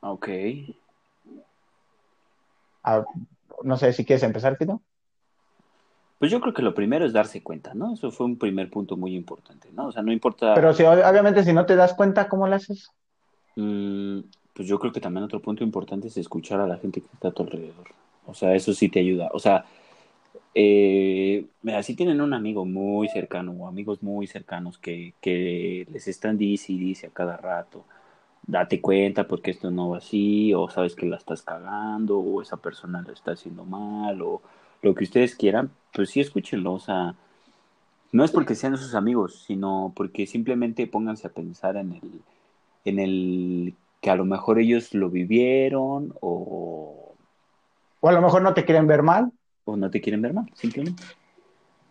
[0.00, 0.28] Ok.
[2.82, 3.06] Ah,
[3.62, 4.82] no sé si quieres empezar, Tito.
[6.18, 7.94] Pues yo creo que lo primero es darse cuenta, ¿no?
[7.94, 9.86] Eso fue un primer punto muy importante, ¿no?
[9.86, 10.54] O sea, no importa.
[10.54, 12.90] Pero si obviamente si no te das cuenta, ¿cómo lo haces?
[13.54, 14.20] Mm,
[14.52, 17.28] pues yo creo que también otro punto importante es escuchar a la gente que está
[17.28, 17.86] a tu alrededor.
[18.26, 19.30] O sea, eso sí te ayuda.
[19.32, 19.64] O sea,
[20.54, 26.08] eh, mira, si tienen un amigo muy cercano o amigos muy cercanos que, que les
[26.08, 27.84] están dice y dice a cada rato,
[28.44, 32.56] date cuenta porque esto no va así, o sabes que la estás cagando, o esa
[32.56, 34.42] persona lo está haciendo mal, o
[34.82, 36.72] lo que ustedes quieran, pues sí escúchenlo.
[36.74, 37.14] O sea,
[38.12, 42.22] no es porque sean sus amigos, sino porque simplemente pónganse a pensar en el,
[42.84, 47.14] en el que a lo mejor ellos lo vivieron o,
[48.00, 49.32] O a lo mejor no te quieren ver mal,
[49.64, 51.02] o no te quieren ver mal, simplemente.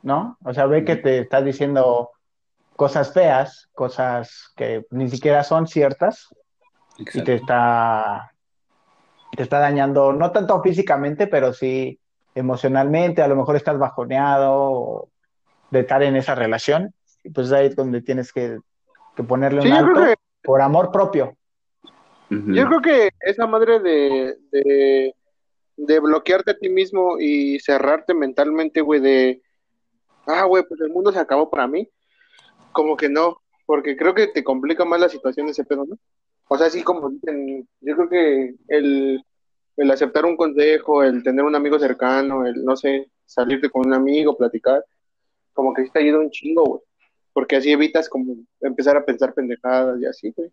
[0.04, 0.38] ¿no?
[0.44, 2.12] O sea, ve que te estás diciendo
[2.76, 6.34] cosas feas, cosas que ni siquiera son ciertas
[6.98, 8.32] y te está,
[9.36, 12.00] te está dañando, no tanto físicamente, pero sí
[12.38, 15.10] emocionalmente, a lo mejor estás bajoneado o
[15.72, 18.60] de estar en esa relación, y pues ahí es donde tienes que,
[19.16, 21.36] que ponerle Sí, un alto que por amor propio.
[22.30, 25.14] Yo creo que esa madre de, de,
[25.78, 29.42] de bloquearte a ti mismo y cerrarte mentalmente, güey, de,
[30.26, 31.90] ah, güey, pues el mundo se acabó para mí,
[32.74, 35.98] como que no, porque creo que te complica más la situación ese pedo, ¿no?
[36.50, 39.24] O sea, así como dicen, yo creo que el,
[39.78, 43.94] el aceptar un consejo, el tener un amigo cercano, el, no sé, salirte con un
[43.94, 44.84] amigo, platicar,
[45.54, 46.82] como que sí te ayuda un chingo, güey,
[47.34, 50.52] porque así evitas como empezar a pensar pendejadas y así, güey.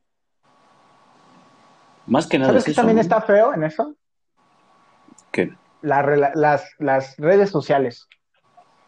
[2.07, 3.03] Más que nada ¿Sabes es qué eso, también ¿no?
[3.03, 3.97] está feo en eso?
[5.33, 5.51] ¿Qué?
[5.83, 6.03] La
[6.35, 8.07] las, las redes sociales.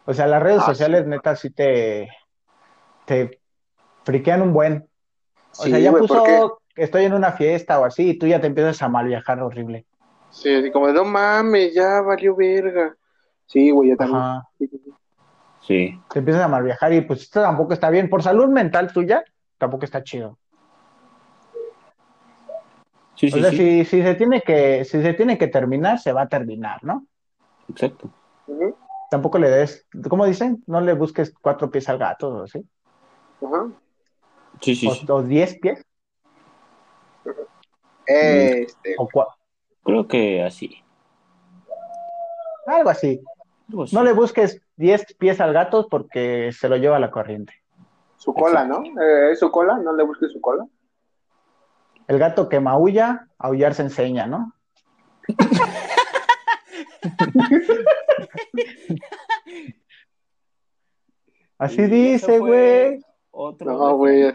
[0.06, 2.08] O sea, las redes Ah, sociales, neta, sí te,
[3.06, 3.40] te
[4.04, 4.88] friquean un buen.
[5.52, 8.40] O Sí, sea, ya güey, puso, estoy en una fiesta o así, y tú ya
[8.40, 9.86] te empiezas a mal viajar horrible.
[10.36, 12.94] Sí, así como de, no mames, ya valió verga.
[13.46, 14.20] Sí, güey, yo también.
[14.20, 14.48] Ajá.
[15.62, 15.98] Sí.
[16.12, 18.10] Te empiezas a mal viajar y pues esto tampoco está bien.
[18.10, 19.24] Por salud mental tuya,
[19.56, 20.38] tampoco está chido.
[23.14, 23.56] Sí, O sí, sea, sí.
[23.56, 27.06] si, si se tiene que, si se tiene que terminar, se va a terminar, ¿no?
[27.68, 28.10] Exacto.
[28.46, 28.76] Ujú,
[29.10, 30.62] Tampoco le des, ¿cómo dicen?
[30.66, 32.62] No le busques cuatro pies al gato o así.
[33.42, 33.68] Ajá.
[34.60, 35.06] Sí, sí, O, sí.
[35.08, 35.82] o diez pies.
[38.06, 39.34] Este, O cua-
[39.86, 40.82] Creo que así.
[42.66, 43.20] algo así.
[43.68, 43.94] Algo así.
[43.94, 47.54] No le busques 10 pies al gato porque se lo lleva la corriente.
[48.16, 48.82] su cola, ¿no?
[49.00, 49.78] Eh, ¿Es su cola?
[49.78, 50.66] ¿No le busques su cola?
[52.08, 54.54] El gato que maulla, aullar se enseña, ¿no?
[61.58, 63.00] Así Y dice, güey.
[63.30, 63.72] Otro.
[63.72, 64.34] No, güey.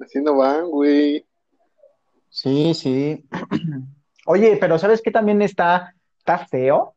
[0.00, 1.26] Así no van, güey.
[2.30, 3.28] Sí, sí.
[4.32, 6.94] Oye, pero ¿sabes qué también está, está feo?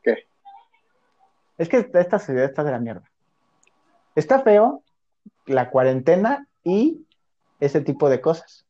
[0.00, 0.28] ¿Qué?
[1.58, 3.02] Es que esta ciudad está de la mierda.
[4.14, 4.84] Está feo
[5.46, 7.04] la cuarentena y
[7.58, 8.64] ese tipo de cosas.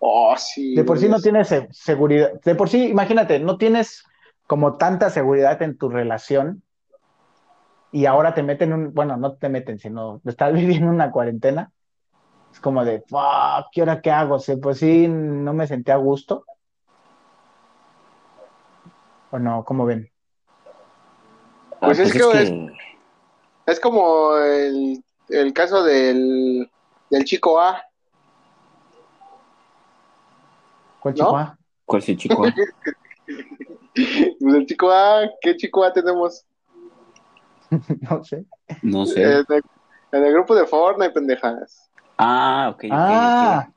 [0.00, 0.74] Oh, sí.
[0.74, 2.32] De por sí no es- tienes se- seguridad.
[2.44, 4.02] De por sí, imagínate, no tienes
[4.48, 6.64] como tanta seguridad en tu relación
[7.92, 11.70] y ahora te meten un, bueno, no te meten, sino estás viviendo una cuarentena.
[12.52, 14.38] Es como de, fuck, ¿qué hora qué hago?
[14.60, 16.44] Pues sí, no me sentí a gusto.
[19.32, 19.64] ¿O no?
[19.64, 20.10] ¿Cómo ven?
[21.80, 22.52] Ah, Pues es que es
[23.66, 26.70] Es como el, el caso del,
[27.08, 27.82] del chico A.
[31.00, 31.24] ¿Cuál ¿No?
[31.24, 31.58] chico A?
[31.86, 32.46] ¿Cuál es el chico?
[32.46, 32.54] A?
[33.94, 36.44] Pues el chico A, ¿qué chico A tenemos?
[38.10, 38.44] no sé.
[38.82, 39.22] No sé.
[39.22, 39.62] En el,
[40.12, 41.90] en el grupo de Fortnite, pendejas.
[42.18, 43.68] Ah, ok, ok, Ah.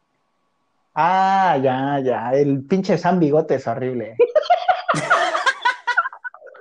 [0.93, 2.33] Ah, ya, ya.
[2.33, 4.15] El pinche San Bigote es horrible.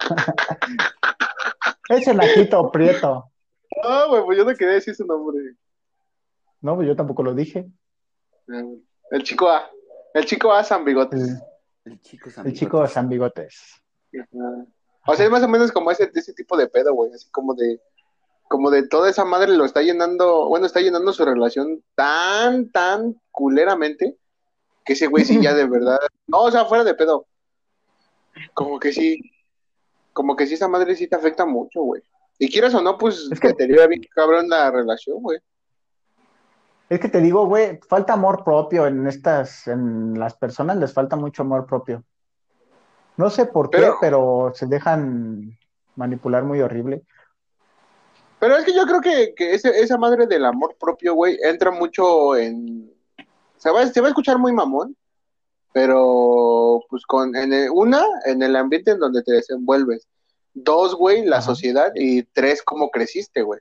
[1.89, 3.31] Ese naquito prieto.
[3.83, 5.39] No, güey, pues yo no quería decir su nombre.
[6.61, 7.67] No, pues yo tampoco lo dije.
[9.11, 9.71] El chico A.
[10.15, 11.21] El chico A San Bigotes.
[11.21, 11.93] El.
[11.93, 12.93] El chico San el chico Bigotes.
[12.93, 13.83] San Bigotes.
[14.19, 14.67] Ajá.
[15.07, 17.13] O sea, es más o menos como ese, ese tipo de pedo, güey.
[17.13, 17.81] Así como de.
[18.49, 20.49] Como de toda esa madre lo está llenando.
[20.49, 24.17] Bueno, está llenando su relación tan, tan culeramente.
[24.85, 25.99] Que ese güey sí ya de verdad.
[26.27, 27.27] No, o sea, fuera de pedo.
[28.55, 29.19] Como que sí.
[30.15, 32.03] Como que sí, esa madre sí te afecta mucho, güey.
[32.39, 35.39] Y quieras o no, pues Es que- deteriora bien cabrón la relación, güey.
[36.89, 41.17] Es que te digo, güey, falta amor propio en estas, en las personas les falta
[41.17, 42.03] mucho amor propio.
[43.17, 45.59] No sé por qué, Pero- pero se dejan
[45.97, 47.03] manipular muy horrible.
[48.41, 51.71] Pero es que yo creo que, que ese- esa madre del amor propio, güey, entra
[51.71, 52.93] mucho en...
[53.57, 54.95] Se va, se va a escuchar muy mamón,
[55.75, 60.07] pero pues con en el- una, en el ambiente en donde te desenvuelves.
[60.55, 61.47] Dos, güey, la Ajá.
[61.47, 61.91] sociedad.
[61.97, 63.59] Y tres, cómo creciste, güey.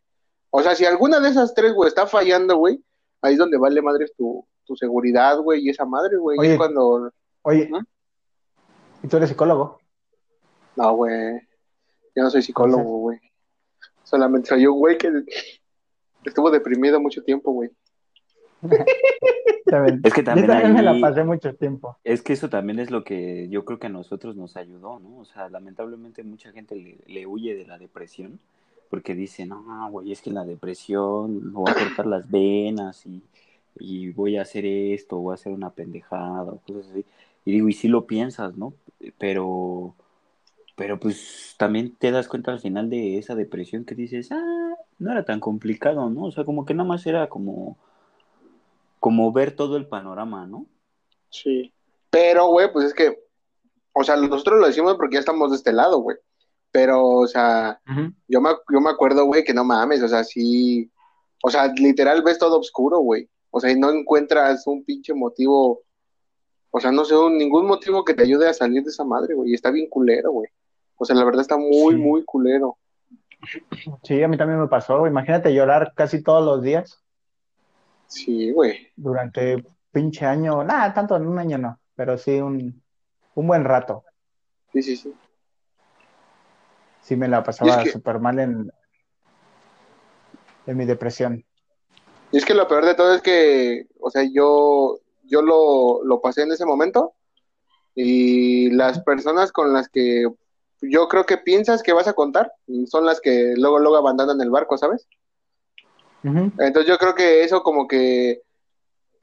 [0.51, 2.79] O sea, si alguna de esas tres, güey, está fallando, güey,
[3.23, 6.37] ahí es donde vale madre tu, tu seguridad, güey, y esa madre, güey.
[6.37, 6.51] Y Oye.
[6.51, 7.11] es cuando...
[7.41, 7.83] Oye, ¿Mm?
[9.01, 9.79] ¿y tú eres psicólogo?
[10.75, 11.39] No, güey.
[12.15, 13.19] Yo no soy psicólogo, güey.
[14.03, 15.11] Solamente soy un güey que
[16.25, 17.71] estuvo deprimido mucho tiempo, güey.
[20.03, 21.97] Es que Yo también me la pasé mucho tiempo.
[22.03, 25.17] Es que eso también es lo que yo creo que a nosotros nos ayudó, ¿no?
[25.17, 28.39] O sea, lamentablemente mucha gente le, le huye de la depresión
[28.93, 33.23] porque dice, no, güey, es que la depresión me voy a cortar las venas y,
[33.79, 37.03] y voy a hacer esto, voy a hacer una pendejada o cosas así.
[37.43, 38.75] Y digo, y sí lo piensas, ¿no?
[39.17, 39.95] Pero,
[40.75, 45.11] pero pues también te das cuenta al final de esa depresión que dices, ah, no
[45.11, 46.25] era tan complicado, ¿no?
[46.25, 47.77] O sea, como que nada más era como,
[49.03, 50.65] como ver todo el panorama, ¿no?
[51.29, 51.73] Sí.
[52.09, 53.19] Pero, güey, pues es que,
[53.91, 56.15] o sea, nosotros lo decimos porque ya estamos de este lado, güey.
[56.71, 57.81] Pero, o sea,
[58.29, 60.89] yo me, yo me acuerdo, güey, que no mames, o sea, sí,
[61.43, 63.27] o sea, literal ves todo oscuro, güey.
[63.51, 65.81] O sea, y no encuentras un pinche motivo,
[66.71, 69.35] o sea, no sé, un- ningún motivo que te ayude a salir de esa madre,
[69.35, 69.51] güey.
[69.51, 70.47] Y está bien culero, güey.
[70.95, 71.99] O sea, la verdad está muy, Sí.
[71.99, 72.77] muy culero.
[74.03, 74.99] Sí, a mí también me pasó.
[74.99, 75.11] güey.
[75.11, 77.02] Imagínate llorar casi todos los días
[78.13, 78.87] Sí, güey.
[78.95, 80.63] durante pinche año.
[80.63, 82.81] Nada, tanto en un año no, pero sí un,
[83.35, 84.03] un buen rato.
[84.71, 85.13] Sí, sí, sí.
[87.01, 88.71] Sí me la pasaba que- súper mal en,
[90.67, 91.43] en mi depresión.
[92.31, 96.21] Y es que lo peor de todo es que, o sea, yo, yo lo, lo
[96.21, 97.13] pasé en ese momento
[97.95, 100.25] y las personas con las que
[100.81, 102.51] yo creo que piensas que vas a contar
[102.87, 105.07] son las que luego, luego abandonan el barco, ¿sabes?
[106.23, 108.41] Entonces yo creo que eso como que,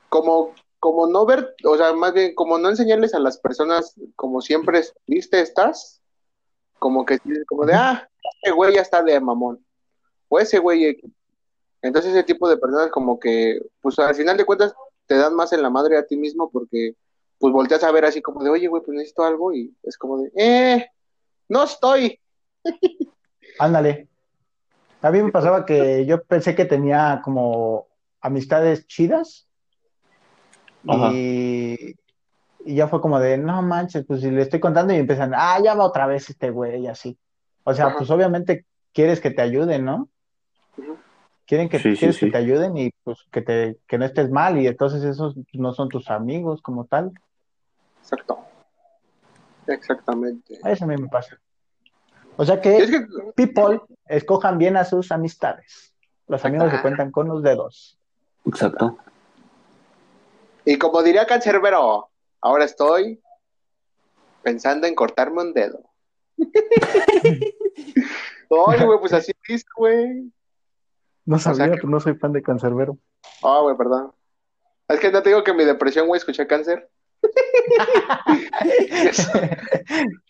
[0.09, 4.41] como, como no ver, o sea, más bien como no enseñarles a las personas como
[4.41, 6.03] siempre viste estás,
[6.79, 8.09] como que como de, ah,
[8.43, 9.65] ese güey ya está de mamón,
[10.29, 11.01] o ese güey.
[11.83, 14.75] Entonces ese tipo de personas como que, pues al final de cuentas
[15.07, 16.95] te dan más en la madre a ti mismo porque
[17.39, 20.19] pues volteas a ver así como de, oye, güey, pues necesito algo y es como
[20.19, 20.87] de, eh,
[21.49, 22.21] no estoy.
[23.59, 24.10] Ándale.
[25.03, 27.87] A mí me pasaba que yo pensé que tenía como
[28.21, 29.49] amistades chidas
[30.85, 31.97] y,
[32.65, 35.59] y ya fue como de, no manches, pues si le estoy contando y empiezan, ah,
[35.63, 37.19] ya va otra vez este güey y así.
[37.65, 37.99] O sea, Ajá.
[37.99, 40.09] pues obviamente quieres que te ayuden, ¿no?
[41.47, 42.33] Quieren que, Sí, sí, quieres que sí.
[42.33, 45.89] te ayuden y pues que te, que no estés mal y entonces esos no son
[45.89, 47.13] tus amigos como tal.
[48.01, 48.39] Exacto.
[49.67, 50.59] Exactamente.
[50.65, 51.39] Eso a mí me pasa.
[52.41, 55.93] O sea que es que people escojan bien a sus amistades.
[56.27, 57.99] Los amigos se cuentan con los dedos.
[58.47, 58.97] Exacto.
[60.65, 62.09] Y como diría Cancerbero,
[62.41, 63.21] ahora estoy
[64.43, 65.83] pensando en cortarme un dedo.
[68.49, 70.33] Oye, güey, pues así es, güey.
[71.27, 72.97] No sea sabía, que- pues no soy fan de Cancerbero.
[73.43, 74.15] Ah, güey, perdón.
[74.89, 76.89] Es que no te digo que mi depresión, güey, escuché cáncer.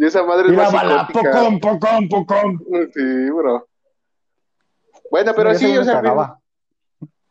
[0.00, 1.32] Y esa madre es Mira, más bala, psicótica.
[1.32, 2.58] pocón, pocón, pocón.
[2.94, 3.66] Sí, bro.
[5.10, 6.00] Bueno, pero sí, o sea,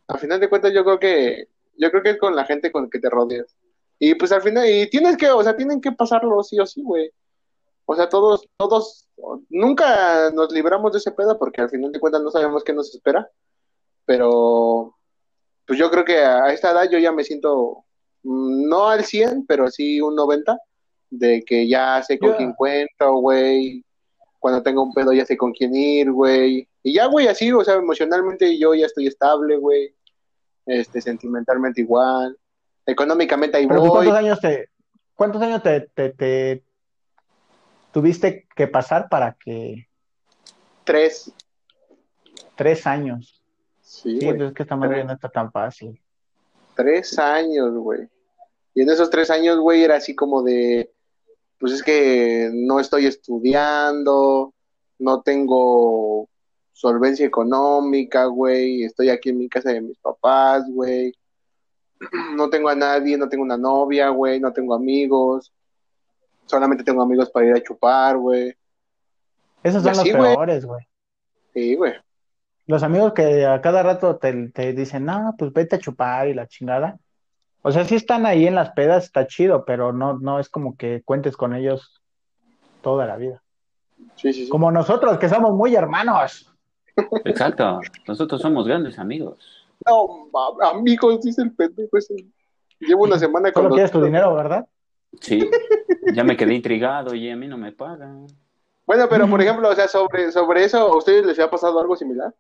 [0.09, 1.47] a final de cuentas yo creo que
[1.77, 3.55] yo creo que es con la gente con que te rodeas.
[3.99, 6.83] Y pues al final, y tienes que, o sea, tienen que pasarlo sí o sí,
[6.83, 7.09] güey.
[7.85, 9.07] O sea, todos, todos,
[9.49, 12.93] nunca nos libramos de ese pedo porque al final de cuentas no sabemos qué nos
[12.93, 13.29] espera.
[14.05, 14.97] Pero,
[15.65, 17.85] pues yo creo que a esta edad yo ya me siento
[18.23, 20.57] mm, no al 100, pero sí un 90,
[21.09, 23.83] de que ya sé con quién cuento, güey.
[24.39, 26.67] Cuando tengo un pedo ya sé con quién ir, güey.
[26.83, 29.93] Y ya, güey, así, o sea, emocionalmente yo ya estoy estable, güey.
[30.65, 32.37] Este, sentimentalmente igual.
[32.85, 34.05] Económicamente ahí Pero pues, voy.
[34.05, 34.69] ¿cuántos años te,
[35.15, 36.63] cuántos años te, te- te
[37.91, 39.87] tuviste que pasar para que
[40.83, 41.31] Tres.
[42.55, 43.41] tres años?
[43.81, 45.99] Sí, Sí, es que esta madre no está tan fácil.
[46.75, 48.07] Tres años, güey.
[48.73, 50.91] Y en esos tres años, güey, era así como de,
[51.59, 54.53] pues es que no estoy estudiando,
[54.99, 56.29] no tengo
[56.71, 61.13] solvencia económica, güey, estoy aquí en mi casa de mis papás, güey.
[62.35, 65.51] No tengo a nadie, no tengo una novia, güey, no tengo amigos.
[66.45, 68.55] Solamente tengo amigos para ir a chupar, güey.
[69.63, 70.87] Esos son así, los peores, güey.
[71.53, 71.93] Sí, güey.
[72.67, 76.35] Los amigos que a cada rato te, te dicen, no, pues vete a chupar y
[76.35, 76.99] la chingada.
[77.67, 80.77] O sea, sí están ahí en las pedas, está chido, pero no, no es como
[80.77, 82.01] que cuentes con ellos
[82.81, 83.43] toda la vida.
[84.15, 84.49] Sí, sí, sí.
[84.49, 86.49] Como nosotros, que somos muy hermanos.
[87.25, 87.81] Exacto.
[88.07, 89.67] Nosotros somos grandes amigos.
[89.85, 90.29] No,
[90.61, 92.15] amigos, dice el pendejo ese.
[92.79, 94.65] Llevo una semana con Solo quieres tu dinero, ¿verdad?
[95.19, 95.49] Sí.
[96.13, 98.27] Ya me quedé intrigado y a mí no me pagan.
[98.85, 101.97] Bueno, pero por ejemplo, o sea, sobre, sobre eso, ¿a ustedes les ha pasado algo
[101.97, 102.33] similar?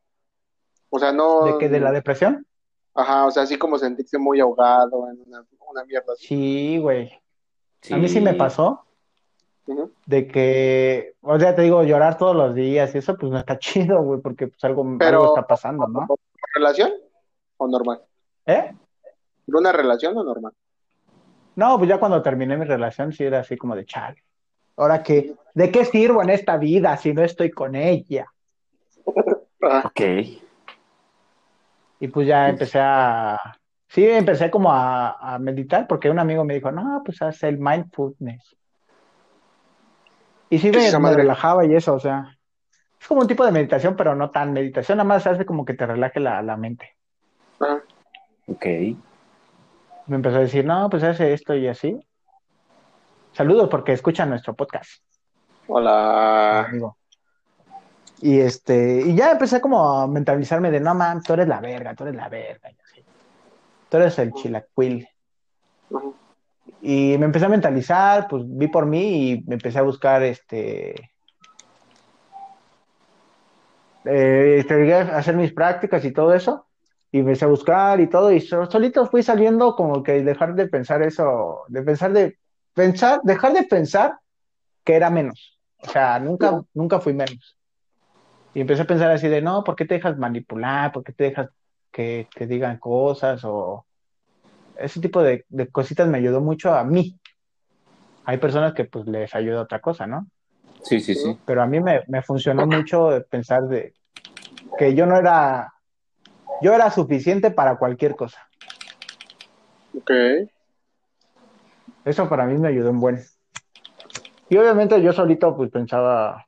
[0.89, 1.43] O sea, no.
[1.43, 2.47] ¿De que de la depresión?
[2.97, 6.25] Ajá, o sea, así como sentirse muy ahogado en una, una mierda así.
[6.27, 7.11] Sí, güey.
[7.91, 8.83] A mí sí me pasó
[10.07, 13.59] de que, o sea, te digo, llorar todos los días y eso pues no está
[13.59, 16.07] chido, güey, porque pues algo, Pero- algo está pasando, ¿no?
[16.55, 16.91] ¿Relación
[17.57, 18.01] o normal?
[18.47, 18.73] ¿Eh?
[19.45, 20.53] ¿De una relación o normal?
[21.55, 24.23] No, pues ya cuando terminé mi relación sí era así como de chale.
[24.75, 28.25] Ahora qué, ¿de qué sirvo en esta vida si no estoy con ella?
[29.59, 30.01] Ok.
[31.99, 33.37] Y pues ya empecé a,
[33.87, 37.57] sí, empecé como a, a meditar porque un amigo me dijo, no, pues haz el
[37.57, 38.55] mindfulness.
[40.49, 42.37] Y sí ¿Qué es me, relajaba y eso, o sea,
[42.99, 45.73] es como un tipo de meditación, pero no tan meditación, nada más hace como que
[45.73, 46.95] te relaje la, la mente.
[47.59, 47.81] Ajá.
[48.47, 48.65] Ok.
[50.07, 51.99] Me empezó a decir, no, pues hace esto y así.
[53.33, 55.03] Saludos porque escuchan nuestro podcast.
[55.67, 56.65] Hola.
[56.69, 56.97] amigo.
[58.19, 61.93] Y este, y ya empecé como a mentalizarme de no man, tú eres la verga,
[61.93, 62.71] tú eres la verga.
[63.89, 65.07] Tú eres el chilacuil.
[65.89, 66.15] Ujú.
[66.81, 71.11] Y me empecé a mentalizar, pues vi por mí y me empecé a buscar este.
[74.05, 76.65] Eh, llegué a hacer mis prácticas y todo eso.
[77.11, 78.31] Y empecé a buscar y todo.
[78.31, 82.37] Y so- solito fui saliendo como que dejar de pensar eso, de pensar de
[82.73, 84.19] pensar, dejar de pensar
[84.83, 85.57] que era menos.
[85.79, 87.56] O sea, nunca, nunca fui menos.
[88.57, 90.91] Y empecé a pensar así de no, ¿por qué te dejas manipular?
[90.91, 91.51] ¿Por qué te dejas
[91.91, 93.43] que te digan cosas?
[93.43, 93.85] O
[94.75, 97.19] ese tipo de, de cositas me ayudó mucho a mí.
[98.25, 100.25] Hay personas que pues les ayuda otra cosa, ¿no?
[100.81, 101.39] Sí, sí, sí.
[101.45, 103.93] Pero a mí me, me funcionó mucho pensar de
[104.79, 105.71] que yo no era,
[106.63, 108.49] yo era suficiente para cualquier cosa.
[109.95, 110.11] Ok.
[112.05, 113.23] Eso para mí me ayudó en buen.
[114.49, 116.46] Y obviamente yo solito pues pensaba,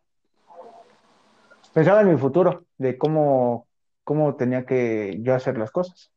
[1.74, 3.68] pensaba en mi futuro, de cómo,
[4.04, 6.12] cómo tenía que yo hacer las cosas.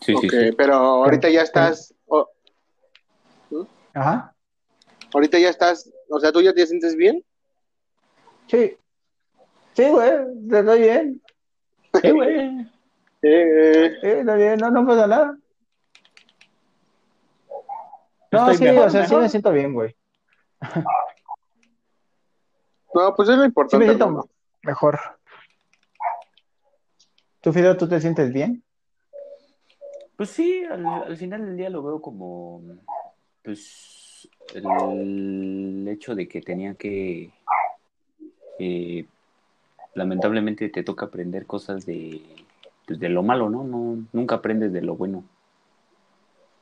[0.00, 0.52] Sí, sí, sí.
[0.56, 2.28] pero ahorita ya estás, o-
[3.94, 4.34] Ajá.
[5.12, 7.24] ahorita ya estás, o sea, tú ya te sientes bien.
[8.46, 8.76] Sí.
[9.74, 10.10] Sí, güey,
[10.50, 11.22] estoy bien.
[12.02, 12.70] Sí, güey.
[13.22, 15.38] Eh, Sí, está bien, no, no pasa nada.
[18.30, 19.22] No, Estoy sí, mejor, o sea, sí mejor.
[19.22, 19.96] me siento bien, güey.
[22.96, 23.78] no, pues es lo Sí importante.
[23.78, 24.28] me siento hermano.
[24.62, 24.98] mejor.
[27.40, 28.62] ¿Tú, Fidel, tú te sientes bien?
[30.16, 32.62] Pues sí, al, al final del día lo veo como,
[33.42, 37.30] pues, el hecho de que tenía que,
[38.58, 39.04] eh,
[39.94, 42.22] lamentablemente te toca aprender cosas de,
[42.86, 43.64] pues, de lo malo, ¿no?
[43.64, 45.22] no nunca aprendes de lo bueno.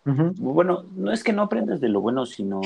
[0.05, 2.61] Bueno, no es que no aprendas de lo bueno, sino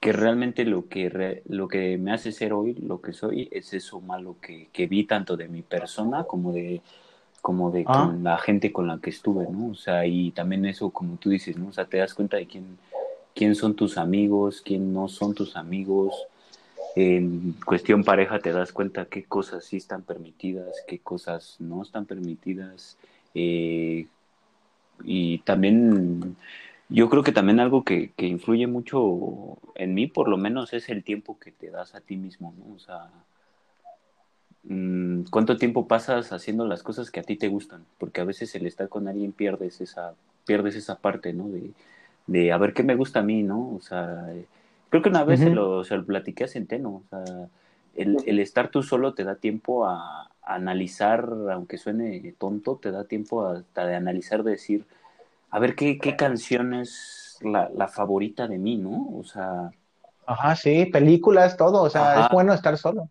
[0.00, 3.72] que realmente lo que, re- lo que me hace ser hoy, lo que soy, es
[3.74, 6.80] eso malo que, que vi tanto de mi persona como de
[7.40, 8.04] como de Ah.
[8.06, 9.68] con la gente con la que estuve, ¿no?
[9.68, 11.68] O sea, y también eso, como tú dices, ¿no?
[11.68, 12.78] O sea, te das cuenta de quién,
[13.34, 16.14] quién son tus amigos, quién no son tus amigos.
[16.96, 22.06] En cuestión pareja te das cuenta qué cosas sí están permitidas, qué cosas no están
[22.06, 22.98] permitidas.
[23.34, 24.06] Eh,
[25.04, 26.36] y también
[26.88, 30.88] yo creo que también algo que, que influye mucho en mí, por lo menos, es
[30.88, 32.74] el tiempo que te das a ti mismo, ¿no?
[32.74, 33.10] O sea,
[34.64, 37.84] mm, ¿cuánto tiempo pasas haciendo las cosas que a ti te gustan?
[37.98, 40.14] Porque a veces el estar con alguien pierdes esa,
[40.46, 41.48] pierdes esa parte, ¿no?
[41.48, 41.72] De,
[42.26, 43.74] de a ver qué me gusta a mí, ¿no?
[43.74, 44.26] O sea,
[44.88, 47.48] creo que una vez se, lo, se lo platiqué a Centeno, o sea,
[47.96, 52.90] el, el estar tú solo te da tiempo a, a analizar, aunque suene tonto, te
[52.92, 54.86] da tiempo hasta de analizar, de decir,
[55.50, 59.08] a ver qué, qué canción es la, la favorita de mí, ¿no?
[59.18, 59.70] O sea,
[60.26, 61.82] Ajá, sí, películas, todo.
[61.82, 62.20] O sea, Ajá.
[62.20, 63.10] es bueno estar solo.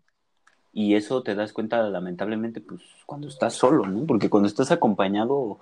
[0.72, 4.06] y eso te das cuenta, lamentablemente, pues cuando estás solo, ¿no?
[4.06, 5.60] Porque cuando estás acompañado,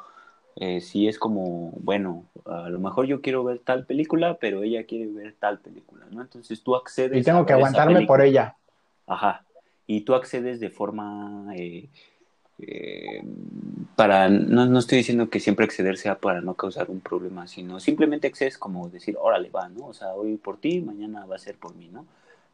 [0.58, 4.86] eh, sí es como, bueno, a lo mejor yo quiero ver tal película, pero ella
[4.86, 6.22] quiere ver tal película, ¿no?
[6.22, 8.58] Entonces tú accedes Y tengo a que aguantarme por ella.
[9.08, 9.46] Ajá.
[9.88, 11.90] Y tú accedes de forma eh,
[12.60, 13.22] eh,
[13.96, 17.80] para, no, no estoy diciendo que siempre acceder sea para no causar un problema, sino
[17.80, 19.88] simplemente accedes como decir, órale, va, ¿no?
[19.88, 22.06] O sea, hoy por ti, mañana va a ser por mí, ¿no?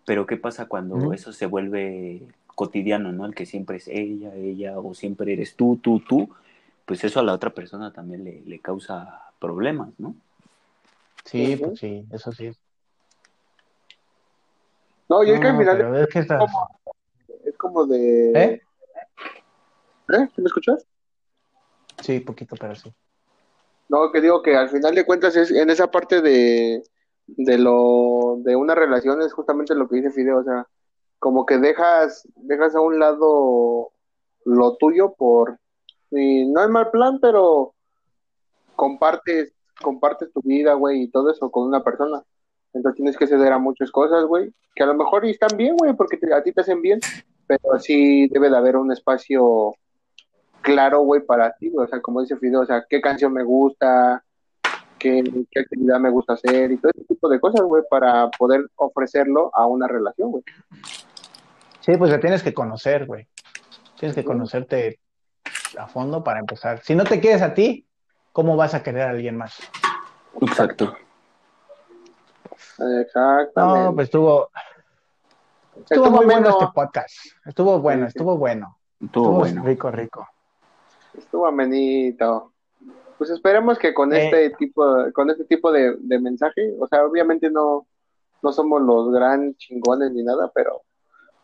[0.05, 2.23] Pero ¿qué pasa cuando eso se vuelve
[2.55, 3.25] cotidiano, ¿no?
[3.25, 6.29] El que siempre es ella, ella, o siempre eres tú, tú, tú,
[6.85, 10.15] pues eso a la otra persona también le, le causa problemas, ¿no?
[11.23, 12.51] Sí, pues sí, eso sí.
[15.07, 16.69] No, y es que al No, final es que como,
[17.45, 18.31] es como de...
[18.33, 18.61] ¿Eh?
[20.13, 20.27] ¿Eh?
[20.35, 20.85] ¿Sí ¿Me escuchas?
[22.01, 22.91] Sí, poquito, pero sí.
[23.89, 26.83] No, que digo que al final de cuentas es en esa parte de,
[27.27, 30.65] de lo de una relación es justamente lo que dice Fideo, o sea,
[31.19, 33.91] como que dejas dejas a un lado
[34.45, 35.59] lo tuyo por
[36.09, 37.73] y no es mal plan, pero
[38.75, 42.23] compartes compartes tu vida, güey, y todo eso con una persona.
[42.73, 45.93] Entonces tienes que ceder a muchas cosas, güey, que a lo mejor están bien, güey,
[45.93, 46.99] porque te- a ti te hacen bien,
[47.47, 49.73] pero sí debe de haber un espacio
[50.61, 51.85] claro, güey, para ti, güey.
[51.85, 54.23] O sea, como dice Fideo, o sea, qué canción me gusta,
[54.97, 58.67] qué, qué actividad me gusta hacer y todo ese tipo de cosas, güey, para poder
[58.75, 60.43] ofrecerlo a una relación, güey.
[61.81, 63.27] Sí, pues te tienes que conocer, güey.
[63.99, 64.99] Tienes que conocerte
[65.77, 66.81] a fondo para empezar.
[66.81, 67.87] Si no te quieres a ti,
[68.31, 69.57] ¿cómo vas a querer a alguien más?
[70.41, 70.95] Exacto.
[72.99, 73.83] Exactamente.
[73.83, 74.49] No, pues estuvo,
[75.75, 77.15] estuvo Estuvo muy bueno este podcast.
[77.45, 78.77] Estuvo bueno, estuvo bueno.
[78.99, 79.63] Estuvo Estuvo bueno.
[79.63, 80.27] rico, rico.
[81.13, 82.53] Estuvo amenito.
[83.17, 84.25] Pues esperemos que con Eh.
[84.25, 84.83] este tipo,
[85.13, 87.85] con este tipo de, de mensaje, o sea, obviamente no,
[88.41, 90.81] no somos los gran chingones ni nada, pero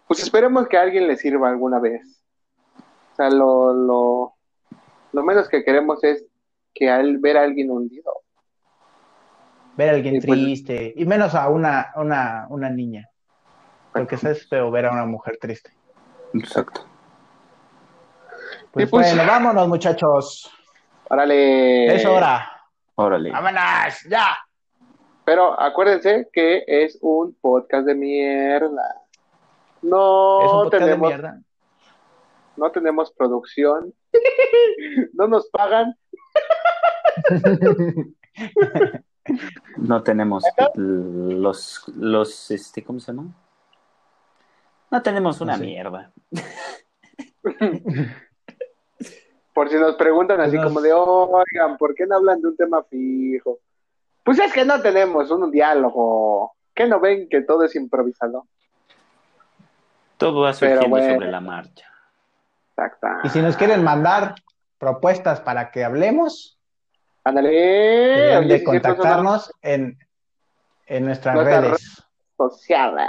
[0.08, 2.24] pues esperemos que a alguien le sirva alguna vez.
[3.14, 4.34] O sea, lo, lo,
[5.12, 6.26] lo menos que queremos es
[6.74, 8.12] que al ver a alguien hundido.
[9.76, 13.08] Ver a alguien pues- triste, y menos a una, una, una niña.
[13.94, 15.72] Porque es feo ver a una mujer triste.
[16.34, 16.82] Exacto.
[18.72, 20.52] Pues, Y pues- bueno, vámonos, muchachos.
[21.10, 21.96] Órale.
[21.96, 22.52] Es hora.
[22.96, 23.32] Órale.
[23.32, 24.02] ¡Vámonos!
[24.10, 24.28] ¡Ya!
[25.24, 29.02] Pero acuérdense que es un podcast de mierda.
[29.82, 31.42] No Es un podcast de tenemos, mierda.
[32.56, 33.94] no tenemos producción.
[35.14, 35.96] no nos pagan.
[39.76, 40.42] No tenemos
[40.76, 43.34] los, los, este, ¿cómo se llama?
[44.90, 45.66] No tenemos una No sé.
[45.66, 46.14] mierda.
[49.58, 52.56] Por si nos preguntan así Pues como de, oigan, ¿por qué no hablan de un
[52.56, 53.58] tema fijo?
[54.24, 56.52] Pues es que no tenemos un diálogo.
[56.76, 58.46] ¿Qué no ven que todo es improvisado?
[60.18, 61.12] Todo va surgiendo bueno.
[61.12, 61.88] sobre la marcha.
[62.70, 63.08] Exacto.
[63.24, 64.36] Y si nos quieren mandar
[64.78, 66.60] propuestas para que hablemos,
[67.24, 67.50] Ándale.
[67.50, 69.98] de las contactarnos en,
[70.86, 72.04] en nuestras Nuestras redes.
[72.38, 73.08] sociales.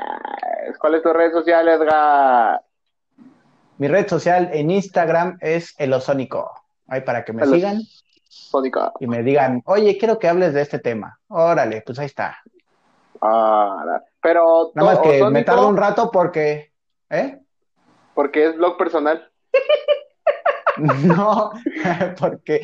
[0.79, 2.63] ¿Cuál es tu red social, Edgar?
[3.79, 6.51] Mi red social en Instagram es Elosónico.
[6.89, 7.83] Ahí para que me Elos- sigan
[8.29, 8.93] Sónica.
[9.01, 11.19] y me digan, oye, quiero que hables de este tema.
[11.29, 12.39] Órale, pues ahí está.
[13.21, 16.73] Ah, pero Nada más que me tardo un rato porque,
[17.11, 17.39] ¿eh?
[18.15, 19.29] porque es blog personal.
[20.79, 21.51] No,
[22.21, 22.61] porque,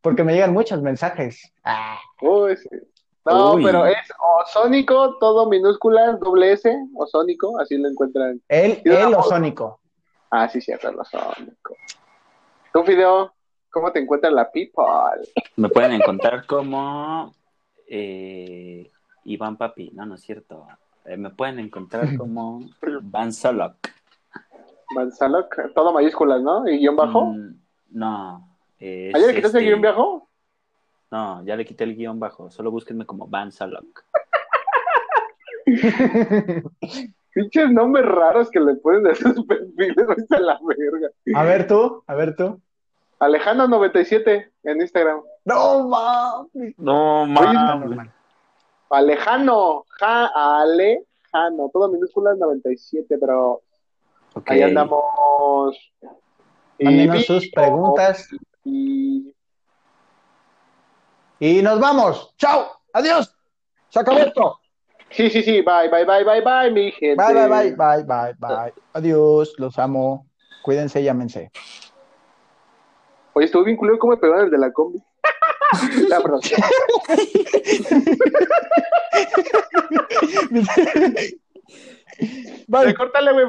[0.00, 1.52] porque me llegan muchos mensajes.
[1.64, 2.68] Ah, Uy, sí.
[3.26, 3.62] No, Uy.
[3.64, 3.98] pero es
[4.40, 8.40] Ozónico, todo minúsculas, doble S, Ozónico, así lo encuentran.
[8.48, 9.14] el, el.
[9.14, 9.80] Osónico.
[10.30, 11.76] Ah, sí, cierto, el Ozónico.
[12.72, 13.32] Tu video,
[13.70, 14.84] ¿cómo te encuentran la people?
[15.56, 17.34] Me pueden encontrar como
[17.86, 18.90] eh,
[19.24, 19.90] Iván Papi.
[19.94, 20.66] No, no es cierto.
[21.04, 22.60] Eh, me pueden encontrar como
[23.02, 23.76] Van Solok.
[24.94, 26.66] Manzaloc, todo mayúsculas, ¿no?
[26.68, 27.26] ¿Y guion bajo?
[27.26, 27.60] Mm,
[27.90, 28.56] no.
[28.78, 30.28] es, ¿Ayer le quitaste el este, guion bajo?
[31.10, 32.50] No, ya le quité el guion bajo.
[32.50, 34.04] Solo búsquenme como Van Solok.
[37.38, 39.96] Pinches nombres raros que le ponen a sus perfiles,
[40.30, 41.08] a la verga.
[41.36, 42.60] A ver tú, a ver tú.
[43.20, 45.20] Alejandro97 en Instagram.
[45.44, 46.74] No, mames.
[46.78, 48.08] No, mames.
[48.90, 53.62] Alejano, ja, Alejano, todo minúsculas 97, pero
[54.46, 55.76] ahí andamos.
[56.76, 58.28] Y Mándenos sus preguntas.
[58.64, 59.32] Y
[61.38, 62.34] Y nos vamos.
[62.36, 62.66] ¡Chao!
[62.92, 63.32] ¡Adiós!
[63.90, 64.58] ¡Se acabó esto!
[65.10, 67.16] Sí, sí, sí, bye, bye, bye, bye, bye, mi gente.
[67.16, 68.72] Bye, bye, bye, bye, bye, bye.
[68.92, 70.26] Adiós, los amo.
[70.62, 71.50] Cuídense, llámense.
[73.32, 75.02] Oye, estuvo bien culero cómo me pegaron el de la combi.
[76.08, 76.40] La perdón.
[82.66, 82.94] Bye.
[82.94, 83.46] Córtale, güey.